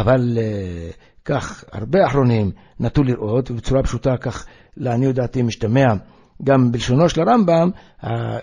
אבל 0.00 0.38
כך 1.24 1.64
הרבה 1.72 2.06
אחרונים 2.06 2.50
נטו 2.80 3.02
לראות, 3.02 3.50
ובצורה 3.50 3.82
פשוטה 3.82 4.16
כך 4.16 4.46
לעניות 4.76 5.14
דעתי 5.14 5.42
משתמע 5.42 5.86
גם 6.44 6.72
בלשונו 6.72 7.08
של 7.08 7.20
הרמב"ם, 7.20 7.70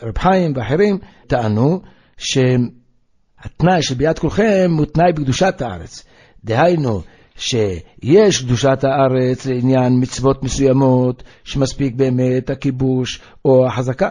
רב 0.04 0.18
חיים 0.18 0.54
ואחרים 0.56 0.98
טענו 1.28 1.82
שהתנאי 2.18 3.82
של 3.82 3.96
ביאת 3.96 4.20
כולכם 4.20 4.72
הוא 4.78 4.86
תנאי 4.86 5.14
בקדושת 5.14 5.62
הארץ. 5.62 6.06
דהיינו, 6.44 7.02
שיש 7.36 8.44
קדושת 8.44 8.84
הארץ 8.84 9.46
לעניין 9.46 9.94
מצוות 10.02 10.44
מסוימות, 10.44 11.24
שמספיק 11.44 11.96
באמת 11.96 12.50
הכיבוש 12.50 13.22
או 13.46 13.68
החזקה, 13.68 14.10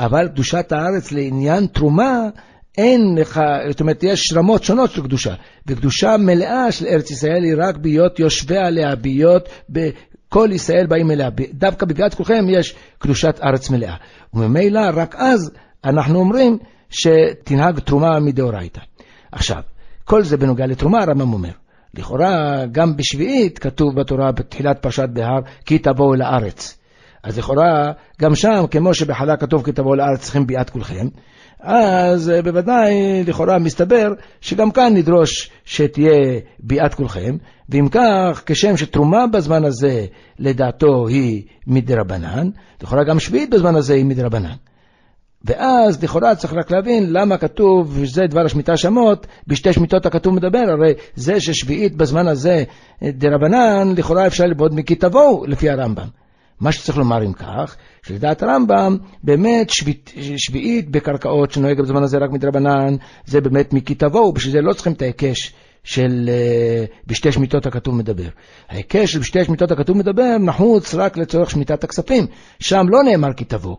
אבל 0.00 0.28
קדושת 0.28 0.72
הארץ 0.72 1.12
לעניין 1.12 1.66
תרומה 1.66 2.28
אין 2.78 3.14
לך, 3.18 3.40
זאת 3.68 3.80
אומרת, 3.80 4.02
יש 4.02 4.32
רמות 4.36 4.64
שונות 4.64 4.90
של 4.90 5.02
קדושה, 5.02 5.34
וקדושה 5.66 6.16
מלאה 6.16 6.72
של 6.72 6.86
ארץ 6.86 7.10
ישראל 7.10 7.44
היא 7.44 7.54
רק 7.58 7.76
בהיות 7.76 8.18
יושבי 8.18 8.56
עליה, 8.58 8.96
בהיות 8.96 9.48
כל 10.28 10.48
ישראל 10.52 10.86
באים 10.86 11.10
אליה. 11.10 11.28
דווקא 11.52 11.86
בביאת 11.86 12.14
כולכם 12.14 12.44
יש 12.48 12.74
קדושת 12.98 13.40
ארץ 13.44 13.70
מלאה. 13.70 13.94
וממילא 14.34 14.80
רק 14.94 15.14
אז 15.18 15.50
אנחנו 15.84 16.18
אומרים 16.18 16.58
שתנהג 16.90 17.78
תרומה 17.78 18.20
מדאורייתא. 18.20 18.80
עכשיו, 19.32 19.62
כל 20.04 20.22
זה 20.22 20.36
בנוגע 20.36 20.66
לתרומה, 20.66 21.02
הרמב"ם 21.02 21.32
אומר. 21.32 21.50
לכאורה, 21.94 22.66
גם 22.72 22.96
בשביעית 22.96 23.58
כתוב 23.58 24.00
בתורה 24.00 24.32
בתחילת 24.32 24.82
פרשת 24.82 25.08
בהר, 25.12 25.40
כי 25.64 25.78
תבואו 25.78 26.14
לארץ. 26.14 26.78
אז 27.24 27.38
לכאורה, 27.38 27.92
גם 28.20 28.34
שם, 28.34 28.64
כמו 28.70 28.94
שבחלה 28.94 29.36
כתוב 29.36 29.64
כי 29.64 29.72
תבואו 29.72 29.94
לארץ, 29.94 30.20
צריכים 30.20 30.46
ביאת 30.46 30.70
כולכם. 30.70 31.06
אז 31.60 32.30
אה, 32.30 32.42
בוודאי 32.42 33.24
לכאורה 33.26 33.58
מסתבר 33.58 34.12
שגם 34.40 34.70
כאן 34.70 34.96
נדרוש 34.96 35.50
שתהיה 35.64 36.40
ביאת 36.58 36.94
כולכם, 36.94 37.36
ואם 37.68 37.88
כך, 37.90 38.42
כשם 38.46 38.76
שתרומה 38.76 39.26
בזמן 39.26 39.64
הזה 39.64 40.06
לדעתו 40.38 41.08
היא 41.08 41.42
מדרבנן, 41.66 42.48
לכאורה 42.82 43.04
גם 43.04 43.20
שביעית 43.20 43.50
בזמן 43.50 43.76
הזה 43.76 43.94
היא 43.94 44.04
מדרבנן. 44.04 44.54
ואז 45.44 46.04
לכאורה 46.04 46.34
צריך 46.34 46.52
רק 46.52 46.70
להבין 46.70 47.12
למה 47.12 47.36
כתוב, 47.36 47.98
וזה 48.00 48.22
דבר 48.26 48.44
השמיטה 48.44 48.76
שמות, 48.76 49.26
בשתי 49.46 49.72
שמיטות 49.72 50.06
הכתוב 50.06 50.34
מדבר, 50.34 50.64
הרי 50.68 50.92
זה 51.14 51.40
ששביעית 51.40 51.96
בזמן 51.96 52.28
הזה 52.28 52.64
דרבנן, 53.02 53.94
לכאורה 53.96 54.26
אפשר 54.26 54.44
לבעוד 54.44 54.74
מכי 54.74 54.94
תבואו 54.94 55.46
לפי 55.46 55.70
הרמב"ם. 55.70 56.23
מה 56.64 56.72
שצריך 56.72 56.98
לומר 56.98 57.24
אם 57.24 57.32
כך, 57.32 57.76
שלדעת 58.02 58.42
הרמב"ם, 58.42 58.96
באמת 59.22 59.70
שביעית, 59.70 60.12
שביעית 60.36 60.90
בקרקעות 60.90 61.50
שנוהג 61.50 61.80
בזמן 61.80 62.02
הזה 62.02 62.18
רק 62.18 62.30
מדרבנן, 62.30 62.96
זה 63.26 63.40
באמת 63.40 63.72
מכי 63.72 63.94
תבואו, 63.94 64.32
בשביל 64.32 64.52
זה 64.52 64.60
לא 64.60 64.72
צריכים 64.72 64.92
את 64.92 65.02
ההיקש 65.02 65.52
של 65.84 66.30
uh, 66.30 67.06
בשתי 67.06 67.32
שמיטות 67.32 67.66
הכתוב 67.66 67.94
מדבר. 67.94 68.28
ההיקש 68.68 69.12
של 69.12 69.18
בשתי 69.18 69.44
שמיטות 69.44 69.70
הכתוב 69.70 69.96
מדבר 69.96 70.38
נחוץ 70.38 70.94
רק 70.94 71.16
לצורך 71.16 71.50
שמיטת 71.50 71.84
הכספים, 71.84 72.26
שם 72.60 72.86
לא 72.88 73.02
נאמר 73.02 73.32
כי 73.32 73.44
תבוא. 73.44 73.76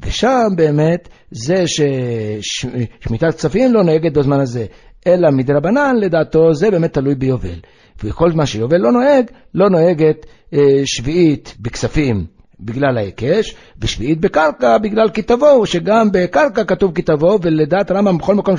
ושם 0.00 0.48
באמת 0.56 1.08
זה 1.30 1.64
ששמיטת 1.66 3.34
כספים 3.36 3.74
לא 3.74 3.84
נוהגת 3.84 4.12
בזמן 4.12 4.40
הזה, 4.40 4.66
אלא 5.06 5.30
מדרבנן 5.30 5.96
לדעתו 6.00 6.54
זה 6.54 6.70
באמת 6.70 6.92
תלוי 6.92 7.14
ביובל. 7.14 7.58
וכל 8.04 8.32
מה 8.32 8.46
שיובל 8.46 8.76
לא 8.76 8.92
נוהג, 8.92 9.26
לא 9.54 9.70
נוהגת 9.70 10.26
אה, 10.54 10.58
שביעית 10.84 11.56
בכספים 11.60 12.26
בגלל 12.60 12.98
ההיקש, 12.98 13.56
ושביעית 13.78 14.20
בקרקע 14.20 14.78
בגלל 14.78 15.10
כי 15.10 15.22
תבואו, 15.22 15.66
שגם 15.66 16.08
בקרקע 16.12 16.64
כתוב 16.64 16.94
כי 16.94 17.02
תבואו, 17.02 17.38
ולדעת 17.42 17.90
הרמב"ם 17.90 18.18
בכל 18.18 18.34
מקום 18.34 18.54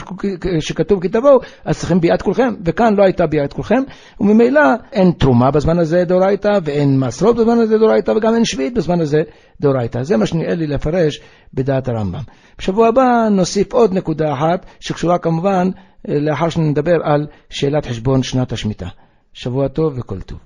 שכתוב 0.59 1.01
כי 1.01 1.09
תבואו, 1.09 1.39
אז 1.65 1.79
צריכים 1.79 2.01
ביאת 2.01 2.21
כולכם, 2.21 2.53
וכאן 2.65 2.93
לא 2.97 3.03
הייתה 3.03 3.27
ביאת 3.27 3.53
כולכם, 3.53 3.81
וממילא 4.19 4.61
אין 4.93 5.11
תרומה 5.11 5.51
בזמן 5.51 5.79
הזה 5.79 6.03
דאורייתא, 6.05 6.59
ואין 6.63 6.99
מעשרות 6.99 7.35
בזמן 7.35 7.57
הזה 7.57 7.77
דאורייתא, 7.77 8.11
וגם 8.11 8.35
אין 8.35 8.45
שביעית 8.45 8.73
בזמן 8.73 9.01
הזה 9.01 9.21
דאורייתא. 9.61 10.03
זה 10.03 10.17
מה 10.17 10.25
שנראה 10.25 10.55
לי 10.55 10.67
לפרש 10.67 11.21
בדעת 11.53 11.87
הרמב"ם. 11.87 12.21
בשבוע 12.59 12.87
הבא 12.87 13.27
נוסיף 13.31 13.73
עוד 13.73 13.93
נקודה 13.93 14.33
אחת, 14.33 14.65
שקשורה 14.79 15.17
כמובן 15.17 15.69
לאחר 16.07 16.49
שנדבר 16.49 16.97
על 17.03 17.27
שאלת 17.49 17.85
חשבון 17.85 18.23
שנת 18.23 18.51
השמיטה. 18.51 18.87
שבוע 19.33 19.67
טוב 19.67 19.97
וכל 19.97 20.21
טוב. 20.21 20.39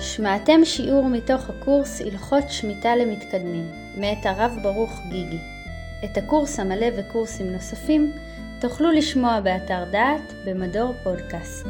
שמעתם 0.00 0.64
שיעור 0.64 1.08
מתוך 1.08 1.50
הקורס 1.50 2.00
הלכות 2.00 2.44
שמיטה 2.48 2.96
למתקדמים, 2.96 3.64
מאת 3.96 4.26
הרב 4.26 4.56
ברוך 4.62 5.00
גיגי. 5.10 5.38
את 6.04 6.16
הקורס 6.16 6.60
המלא 6.60 6.86
וקורסים 6.98 7.52
נוספים 7.52 8.12
תוכלו 8.60 8.92
לשמוע 8.92 9.40
באתר 9.40 9.84
דעת 9.92 10.32
במדור 10.44 10.94
פודקאסט. 11.04 11.66